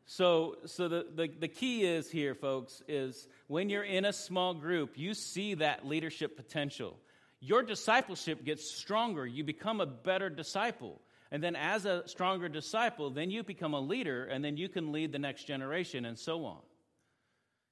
so 0.06 0.58
so 0.65 0.88
the, 0.88 1.08
the, 1.15 1.28
the 1.39 1.48
key 1.48 1.84
is 1.84 2.12
here, 2.12 2.36
folks, 2.36 2.84
is 2.88 3.28
when 3.48 3.70
you're 3.70 3.84
in 3.84 4.06
a 4.06 4.13
small 4.13 4.54
group, 4.54 4.98
you 4.98 5.13
see 5.13 5.56
that 5.56 5.88
leadership 5.88 6.36
potential. 6.36 6.98
Your 7.39 7.63
discipleship 7.63 8.46
gets 8.46 8.70
stronger. 8.70 9.26
You 9.26 9.44
become 9.44 9.82
a 9.82 9.86
better 9.88 10.30
disciple. 10.30 11.02
And 11.32 11.41
then, 11.41 11.56
as 11.56 11.86
a 11.86 12.08
stronger 12.08 12.50
disciple, 12.50 13.10
then 13.10 13.32
you 13.32 13.44
become 13.44 13.74
a 13.74 13.80
leader, 13.80 14.26
and 14.26 14.44
then 14.44 14.58
you 14.58 14.67
can 14.67 14.91
lead 14.91 15.13
the 15.13 15.20
next 15.20 15.46
generation, 15.46 16.04
and 16.06 16.20
so 16.20 16.44
on. 16.44 16.60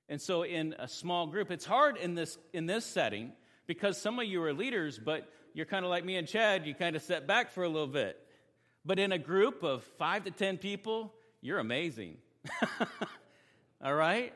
And 0.08 0.22
so, 0.22 0.44
in 0.44 0.76
a 0.80 0.88
small 0.88 1.28
group, 1.28 1.52
it's 1.52 1.66
hard 1.66 1.98
in 1.98 2.16
this, 2.16 2.38
in 2.54 2.66
this 2.66 2.86
setting 2.86 3.34
because 3.68 4.02
some 4.02 4.18
of 4.18 4.26
you 4.26 4.42
are 4.44 4.54
leaders, 4.54 4.98
but 4.98 5.30
you're 5.54 5.66
kind 5.66 5.86
of 5.86 5.92
like 5.92 6.06
me 6.06 6.16
and 6.16 6.28
Chad, 6.28 6.66
you 6.66 6.74
kind 6.74 6.96
of 6.96 7.02
set 7.02 7.28
back 7.28 7.52
for 7.52 7.64
a 7.64 7.70
little 7.70 7.88
bit. 7.88 8.18
But 8.86 8.98
in 8.98 9.12
a 9.12 9.20
group 9.20 9.62
of 9.62 9.84
five 9.98 10.24
to 10.24 10.32
10 10.32 10.58
people, 10.58 11.14
you're 11.42 11.60
amazing. 11.60 12.18
all 13.84 13.94
right? 13.94 14.34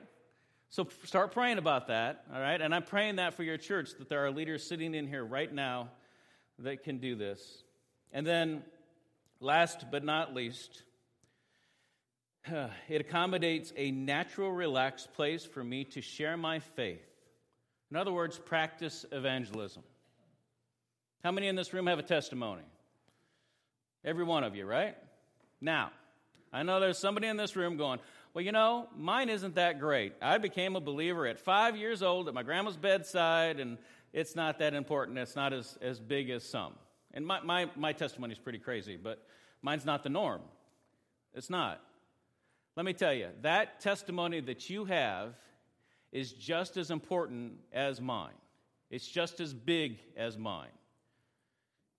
So 0.69 0.87
start 1.05 1.31
praying 1.31 1.57
about 1.57 1.87
that, 1.87 2.25
all 2.33 2.39
right? 2.39 2.59
And 2.59 2.73
I'm 2.73 2.83
praying 2.83 3.15
that 3.17 3.35
for 3.35 3.43
your 3.43 3.57
church, 3.57 3.91
that 3.99 4.09
there 4.09 4.25
are 4.25 4.31
leaders 4.31 4.67
sitting 4.67 4.93
in 4.93 5.07
here 5.07 5.23
right 5.23 5.51
now 5.51 5.89
that 6.59 6.83
can 6.83 6.97
do 6.97 7.15
this. 7.15 7.63
And 8.11 8.25
then 8.25 8.63
Last 9.43 9.87
but 9.91 10.05
not 10.05 10.33
least, 10.33 10.83
it 12.47 13.01
accommodates 13.01 13.73
a 13.75 13.91
natural, 13.91 14.49
relaxed 14.49 15.11
place 15.15 15.43
for 15.43 15.61
me 15.61 15.83
to 15.83 16.01
share 16.01 16.37
my 16.37 16.59
faith. 16.59 17.05
In 17.91 17.97
other 17.97 18.13
words, 18.13 18.39
practice 18.39 19.05
evangelism. 19.11 19.83
How 21.25 21.31
many 21.31 21.49
in 21.49 21.57
this 21.57 21.73
room 21.73 21.87
have 21.87 21.99
a 21.99 22.03
testimony? 22.03 22.63
Every 24.05 24.23
one 24.23 24.45
of 24.45 24.55
you, 24.55 24.65
right? 24.65 24.95
Now, 25.59 25.91
I 26.53 26.63
know 26.63 26.79
there's 26.79 26.97
somebody 26.97 27.27
in 27.27 27.35
this 27.35 27.57
room 27.57 27.75
going, 27.75 27.99
well, 28.33 28.45
you 28.45 28.53
know, 28.53 28.87
mine 28.95 29.27
isn't 29.27 29.55
that 29.55 29.77
great. 29.77 30.13
I 30.21 30.37
became 30.37 30.77
a 30.77 30.81
believer 30.81 31.27
at 31.27 31.37
five 31.37 31.75
years 31.75 32.01
old 32.01 32.29
at 32.29 32.33
my 32.33 32.43
grandma's 32.43 32.77
bedside, 32.77 33.59
and 33.59 33.77
it's 34.13 34.37
not 34.37 34.59
that 34.59 34.73
important. 34.73 35.17
It's 35.17 35.35
not 35.35 35.51
as, 35.51 35.77
as 35.81 35.99
big 35.99 36.29
as 36.29 36.45
some. 36.45 36.75
And 37.13 37.25
my, 37.25 37.41
my, 37.41 37.69
my 37.75 37.93
testimony 37.93 38.33
is 38.33 38.39
pretty 38.39 38.59
crazy, 38.59 38.97
but 38.97 39.25
mine's 39.61 39.85
not 39.85 40.03
the 40.03 40.09
norm. 40.09 40.41
It's 41.33 41.49
not. 41.49 41.81
Let 42.75 42.85
me 42.85 42.93
tell 42.93 43.13
you, 43.13 43.27
that 43.41 43.81
testimony 43.81 44.39
that 44.41 44.69
you 44.69 44.85
have 44.85 45.35
is 46.11 46.31
just 46.31 46.77
as 46.77 46.91
important 46.91 47.53
as 47.71 48.01
mine, 48.01 48.33
it's 48.89 49.07
just 49.07 49.39
as 49.39 49.53
big 49.53 49.99
as 50.17 50.37
mine. 50.37 50.69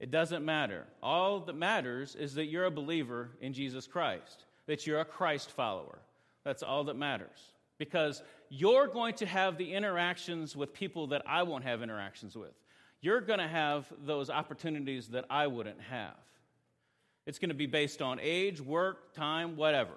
It 0.00 0.10
doesn't 0.10 0.44
matter. 0.44 0.86
All 1.02 1.40
that 1.40 1.56
matters 1.56 2.14
is 2.14 2.34
that 2.34 2.46
you're 2.46 2.64
a 2.64 2.70
believer 2.70 3.30
in 3.40 3.52
Jesus 3.52 3.86
Christ, 3.86 4.44
that 4.66 4.86
you're 4.86 5.00
a 5.00 5.04
Christ 5.04 5.50
follower. 5.50 5.98
That's 6.44 6.62
all 6.62 6.84
that 6.84 6.96
matters. 6.96 7.38
Because 7.78 8.22
you're 8.50 8.86
going 8.86 9.14
to 9.14 9.26
have 9.26 9.56
the 9.56 9.72
interactions 9.72 10.54
with 10.54 10.74
people 10.74 11.08
that 11.08 11.22
I 11.26 11.42
won't 11.42 11.64
have 11.64 11.82
interactions 11.82 12.36
with. 12.36 12.52
You're 13.04 13.20
going 13.20 13.38
to 13.38 13.46
have 13.46 13.84
those 14.06 14.30
opportunities 14.30 15.08
that 15.08 15.26
I 15.28 15.46
wouldn't 15.46 15.78
have. 15.90 16.16
It's 17.26 17.38
going 17.38 17.50
to 17.50 17.54
be 17.54 17.66
based 17.66 18.00
on 18.00 18.18
age, 18.18 18.62
work, 18.62 19.12
time, 19.12 19.56
whatever. 19.56 19.92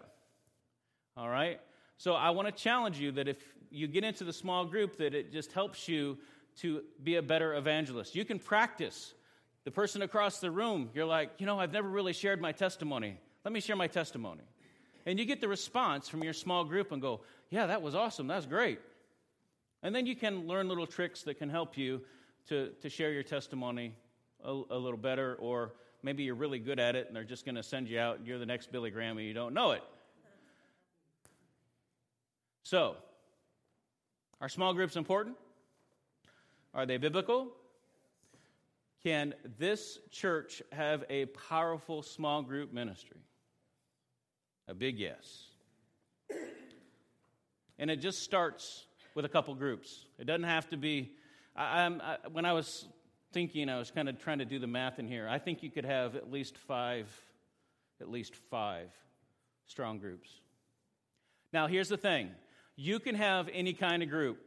All 1.15 1.29
right? 1.29 1.61
So 1.97 2.15
I 2.15 2.31
want 2.31 2.49
to 2.49 2.51
challenge 2.51 2.99
you 2.99 3.13
that 3.13 3.29
if 3.29 3.37
you 3.71 3.87
get 3.87 4.03
into 4.03 4.25
the 4.25 4.33
small 4.33 4.65
group, 4.65 4.97
that 4.97 5.15
it 5.15 5.31
just 5.31 5.53
helps 5.53 5.87
you 5.87 6.17
to 6.57 6.81
be 7.01 7.15
a 7.15 7.21
better 7.21 7.55
evangelist. 7.55 8.13
You 8.13 8.25
can 8.25 8.39
practice. 8.39 9.13
The 9.63 9.71
person 9.71 10.01
across 10.01 10.39
the 10.39 10.51
room, 10.51 10.89
you're 10.93 11.05
like, 11.05 11.31
you 11.37 11.45
know, 11.45 11.61
I've 11.61 11.71
never 11.71 11.87
really 11.87 12.11
shared 12.11 12.41
my 12.41 12.51
testimony. 12.51 13.17
Let 13.45 13.53
me 13.53 13.61
share 13.61 13.77
my 13.77 13.87
testimony. 13.87 14.43
And 15.05 15.17
you 15.17 15.23
get 15.23 15.39
the 15.39 15.47
response 15.47 16.09
from 16.09 16.25
your 16.25 16.33
small 16.33 16.65
group 16.65 16.91
and 16.91 17.01
go, 17.01 17.21
yeah, 17.51 17.67
that 17.67 17.81
was 17.81 17.95
awesome. 17.95 18.27
That's 18.27 18.45
great. 18.45 18.81
And 19.81 19.95
then 19.95 20.05
you 20.05 20.15
can 20.17 20.45
learn 20.45 20.67
little 20.67 20.87
tricks 20.87 21.23
that 21.23 21.35
can 21.35 21.49
help 21.49 21.77
you 21.77 22.01
to, 22.47 22.69
to 22.81 22.89
share 22.89 23.11
your 23.11 23.23
testimony 23.23 23.93
a, 24.43 24.51
a 24.51 24.77
little 24.77 24.97
better, 24.97 25.35
or 25.35 25.73
maybe 26.03 26.23
you're 26.23 26.35
really 26.35 26.59
good 26.59 26.79
at 26.79 26.95
it 26.95 27.07
and 27.07 27.15
they're 27.15 27.23
just 27.23 27.45
going 27.45 27.55
to 27.55 27.63
send 27.63 27.87
you 27.87 27.99
out 27.99 28.17
and 28.17 28.27
you're 28.27 28.39
the 28.39 28.45
next 28.45 28.71
Billy 28.71 28.89
Graham 28.89 29.17
and 29.17 29.27
you 29.27 29.33
don't 29.33 29.53
know 29.53 29.71
it. 29.71 29.83
So, 32.63 32.95
are 34.41 34.49
small 34.49 34.73
groups 34.73 34.95
important? 34.95 35.37
Are 36.73 36.85
they 36.85 36.97
biblical? 36.97 37.47
Can 39.03 39.33
this 39.57 39.99
church 40.11 40.61
have 40.71 41.05
a 41.09 41.27
powerful 41.27 42.03
small 42.03 42.41
group 42.41 42.73
ministry? 42.73 43.21
A 44.67 44.73
big 44.73 44.99
yes. 44.99 45.45
And 47.79 47.89
it 47.89 47.97
just 47.97 48.21
starts 48.21 48.85
with 49.15 49.23
a 49.23 49.29
couple 49.29 49.55
groups. 49.55 50.05
It 50.19 50.25
doesn't 50.25 50.43
have 50.43 50.69
to 50.69 50.77
be. 50.77 51.11
I, 51.57 51.87
I, 51.87 52.17
when 52.31 52.45
I 52.45 52.53
was 52.53 52.87
thinking, 53.33 53.69
I 53.69 53.77
was 53.79 53.91
kind 53.91 54.07
of 54.07 54.19
trying 54.19 54.39
to 54.39 54.45
do 54.45 54.59
the 54.59 54.67
math 54.67 54.99
in 54.99 55.07
here. 55.07 55.27
I 55.27 55.39
think 55.39 55.63
you 55.63 55.71
could 55.71 55.85
have 55.85 56.15
at 56.15 56.31
least 56.31 56.57
five, 56.57 57.09
at 57.99 58.09
least 58.09 58.35
five 58.49 58.89
strong 59.65 59.99
groups. 59.99 60.29
Now, 61.51 61.67
here's 61.67 61.89
the 61.89 61.97
thing 61.97 62.31
you 62.75 62.99
can 62.99 63.15
have 63.15 63.49
any 63.51 63.73
kind 63.73 64.03
of 64.03 64.09
group. 64.09 64.37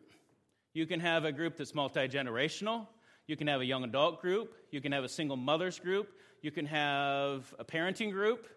You 0.73 0.87
can 0.87 1.01
have 1.01 1.25
a 1.25 1.33
group 1.33 1.57
that's 1.57 1.75
multi 1.75 2.09
generational. 2.09 2.87
You 3.27 3.37
can 3.37 3.49
have 3.49 3.61
a 3.61 3.65
young 3.65 3.85
adult 3.85 4.21
group. 4.21 4.55
You 4.71 4.81
can 4.81 4.93
have 4.93 5.05
a 5.05 5.09
single 5.09 5.37
mothers 5.37 5.79
group. 5.79 6.09
You 6.43 6.51
can 6.51 6.67
have 6.67 7.53
a 7.59 7.65
parenting 7.65 8.13
group. 8.13 8.49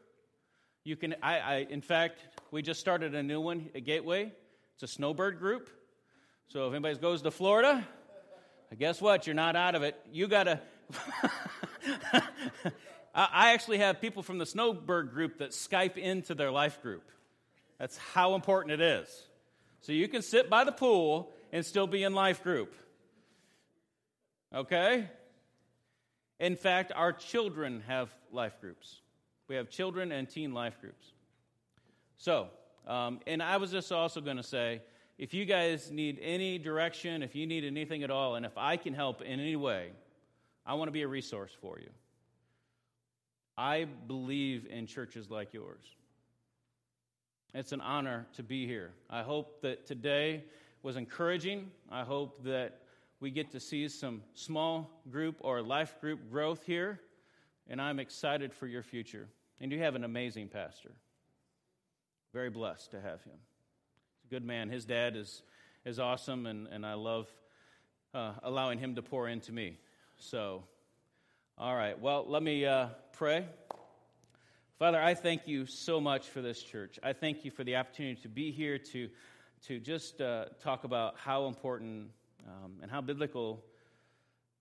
You 0.83 0.95
can, 0.95 1.15
I, 1.23 1.39
I, 1.39 1.55
in 1.69 1.81
fact, 1.81 2.19
we 2.51 2.61
just 2.61 2.79
started 2.79 3.15
a 3.15 3.23
new 3.23 3.41
one 3.41 3.69
at 3.75 3.85
Gateway. 3.85 4.31
It's 4.75 4.83
a 4.83 4.87
snowbird 4.87 5.39
group. 5.39 5.69
So 6.47 6.67
if 6.67 6.73
anybody 6.73 6.97
goes 6.97 7.21
to 7.21 7.31
Florida, 7.31 7.87
guess 8.77 9.01
what? 9.01 9.27
You're 9.27 9.35
not 9.35 9.55
out 9.55 9.75
of 9.75 9.83
it. 9.83 9.99
You 10.11 10.27
got 10.27 10.43
to. 10.43 10.59
I 13.15 13.53
actually 13.53 13.77
have 13.77 14.01
people 14.01 14.23
from 14.23 14.39
the 14.39 14.45
snowbird 14.45 15.11
group 15.13 15.37
that 15.37 15.51
Skype 15.51 15.97
into 15.97 16.33
their 16.33 16.51
life 16.51 16.81
group. 16.81 17.03
That's 17.77 17.97
how 17.97 18.33
important 18.35 18.73
it 18.73 18.81
is. 18.81 19.27
So 19.81 19.91
you 19.91 20.07
can 20.07 20.21
sit 20.21 20.49
by 20.49 20.63
the 20.63 20.71
pool 20.71 21.31
and 21.51 21.65
still 21.65 21.87
be 21.87 22.03
in 22.03 22.13
life 22.13 22.41
group. 22.41 22.73
Okay? 24.53 25.09
In 26.39 26.55
fact, 26.55 26.91
our 26.95 27.11
children 27.11 27.83
have 27.87 28.09
life 28.31 28.59
groups. 28.61 29.01
We 29.47 29.55
have 29.55 29.69
children 29.69 30.11
and 30.11 30.29
teen 30.29 30.53
life 30.53 30.79
groups. 30.81 31.11
So, 32.17 32.47
um, 32.87 33.19
and 33.27 33.43
I 33.43 33.57
was 33.57 33.71
just 33.71 33.91
also 33.91 34.21
going 34.21 34.37
to 34.37 34.43
say 34.43 34.81
if 35.17 35.33
you 35.33 35.45
guys 35.45 35.91
need 35.91 36.19
any 36.21 36.57
direction, 36.57 37.21
if 37.21 37.35
you 37.35 37.45
need 37.45 37.63
anything 37.63 38.03
at 38.03 38.09
all, 38.09 38.35
and 38.35 38.45
if 38.45 38.57
I 38.57 38.77
can 38.77 38.93
help 38.93 39.21
in 39.21 39.39
any 39.39 39.55
way, 39.55 39.91
I 40.65 40.73
want 40.73 40.87
to 40.87 40.91
be 40.91 41.03
a 41.03 41.07
resource 41.07 41.51
for 41.61 41.79
you. 41.79 41.89
I 43.57 43.85
believe 44.07 44.65
in 44.69 44.87
churches 44.87 45.29
like 45.29 45.53
yours. 45.53 45.83
It's 47.53 47.71
an 47.71 47.81
honor 47.81 48.25
to 48.35 48.43
be 48.43 48.65
here. 48.65 48.91
I 49.09 49.21
hope 49.21 49.61
that 49.61 49.85
today 49.85 50.43
was 50.81 50.95
encouraging. 50.95 51.69
I 51.91 52.03
hope 52.03 52.43
that 52.43 52.79
we 53.19 53.29
get 53.29 53.51
to 53.51 53.59
see 53.59 53.87
some 53.87 54.23
small 54.33 54.89
group 55.11 55.35
or 55.39 55.61
life 55.61 56.01
group 56.01 56.31
growth 56.31 56.63
here, 56.65 56.99
and 57.67 57.79
I'm 57.79 57.99
excited 57.99 58.53
for 58.53 58.65
your 58.65 58.83
future. 58.83 59.27
And 59.61 59.71
you 59.71 59.79
have 59.79 59.93
an 59.95 60.03
amazing 60.03 60.49
pastor. 60.49 60.91
Very 62.33 62.49
blessed 62.49 62.91
to 62.91 62.99
have 62.99 63.23
him. 63.23 63.37
Good 64.33 64.45
man. 64.45 64.69
His 64.69 64.83
dad 64.83 65.15
is, 65.15 65.43
is 65.85 65.99
awesome, 65.99 66.47
and, 66.47 66.67
and 66.69 66.83
I 66.83 66.95
love 66.95 67.27
uh, 68.15 68.31
allowing 68.41 68.79
him 68.79 68.95
to 68.95 69.03
pour 69.03 69.27
into 69.27 69.51
me. 69.51 69.77
So, 70.17 70.63
all 71.55 71.75
right. 71.75 71.99
Well, 72.01 72.25
let 72.27 72.41
me 72.41 72.65
uh, 72.65 72.87
pray. 73.11 73.45
Father, 74.79 74.99
I 74.99 75.13
thank 75.13 75.47
you 75.47 75.67
so 75.67 76.01
much 76.01 76.29
for 76.29 76.41
this 76.41 76.63
church. 76.63 76.97
I 77.03 77.13
thank 77.13 77.45
you 77.45 77.51
for 77.51 77.63
the 77.63 77.75
opportunity 77.75 78.19
to 78.23 78.27
be 78.27 78.49
here 78.49 78.79
to, 78.79 79.07
to 79.67 79.79
just 79.79 80.19
uh, 80.19 80.45
talk 80.59 80.83
about 80.83 81.13
how 81.15 81.45
important 81.45 82.07
um, 82.47 82.71
and 82.81 82.89
how 82.89 83.01
biblical 83.01 83.63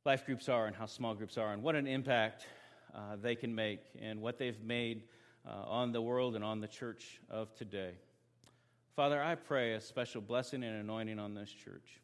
life 0.05 0.27
groups 0.27 0.51
are 0.51 0.67
and 0.67 0.77
how 0.77 0.85
small 0.85 1.15
groups 1.15 1.39
are 1.39 1.55
and 1.55 1.63
what 1.63 1.77
an 1.77 1.87
impact 1.87 2.47
uh, 2.95 3.17
they 3.23 3.35
can 3.35 3.55
make 3.55 3.81
and 4.03 4.21
what 4.21 4.37
they've 4.37 4.63
made 4.63 5.05
uh, 5.49 5.65
on 5.65 5.93
the 5.93 6.03
world 6.03 6.37
and 6.37 6.45
on 6.45 6.61
the 6.61 6.69
church 6.69 7.23
of 7.31 7.55
today. 7.55 7.93
Father, 8.95 9.23
I 9.23 9.37
pray 9.37 9.73
a 9.73 9.81
special 9.81 10.21
blessing 10.21 10.63
and 10.63 10.77
anointing 10.77 11.19
on 11.19 11.33
this 11.33 11.51
church. 11.51 12.03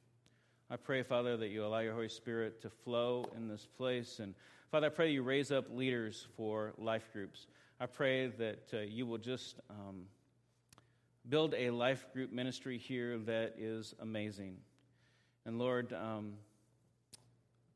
I 0.70 0.76
pray, 0.76 1.02
Father, 1.02 1.36
that 1.36 1.48
you 1.48 1.64
allow 1.64 1.80
your 1.80 1.92
Holy 1.92 2.08
Spirit 2.08 2.62
to 2.62 2.70
flow 2.70 3.26
in 3.36 3.46
this 3.46 3.66
place. 3.76 4.20
And 4.20 4.34
Father, 4.70 4.86
I 4.86 4.90
pray 4.90 5.10
you 5.10 5.22
raise 5.22 5.52
up 5.52 5.66
leaders 5.70 6.26
for 6.34 6.72
life 6.78 7.10
groups. 7.12 7.46
I 7.78 7.84
pray 7.86 8.28
that 8.28 8.70
uh, 8.72 8.78
you 8.78 9.06
will 9.06 9.18
just 9.18 9.60
um, 9.68 10.04
build 11.28 11.54
a 11.54 11.68
life 11.68 12.06
group 12.14 12.32
ministry 12.32 12.78
here 12.78 13.18
that 13.18 13.56
is 13.58 13.94
amazing. 14.00 14.56
And 15.44 15.58
Lord, 15.58 15.92
um, 15.92 16.34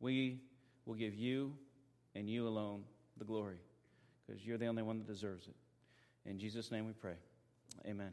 we 0.00 0.40
will 0.86 0.94
give 0.94 1.14
you 1.14 1.52
and 2.14 2.30
you 2.30 2.48
alone 2.48 2.84
the 3.18 3.24
glory 3.24 3.58
because 4.26 4.42
you're 4.46 4.58
the 4.58 4.68
only 4.68 4.82
one 4.82 4.96
that 4.98 5.06
deserves 5.06 5.48
it. 5.48 5.56
In 6.28 6.38
Jesus' 6.38 6.70
name 6.70 6.86
we 6.86 6.92
pray. 6.94 7.16
Amen. 7.86 8.12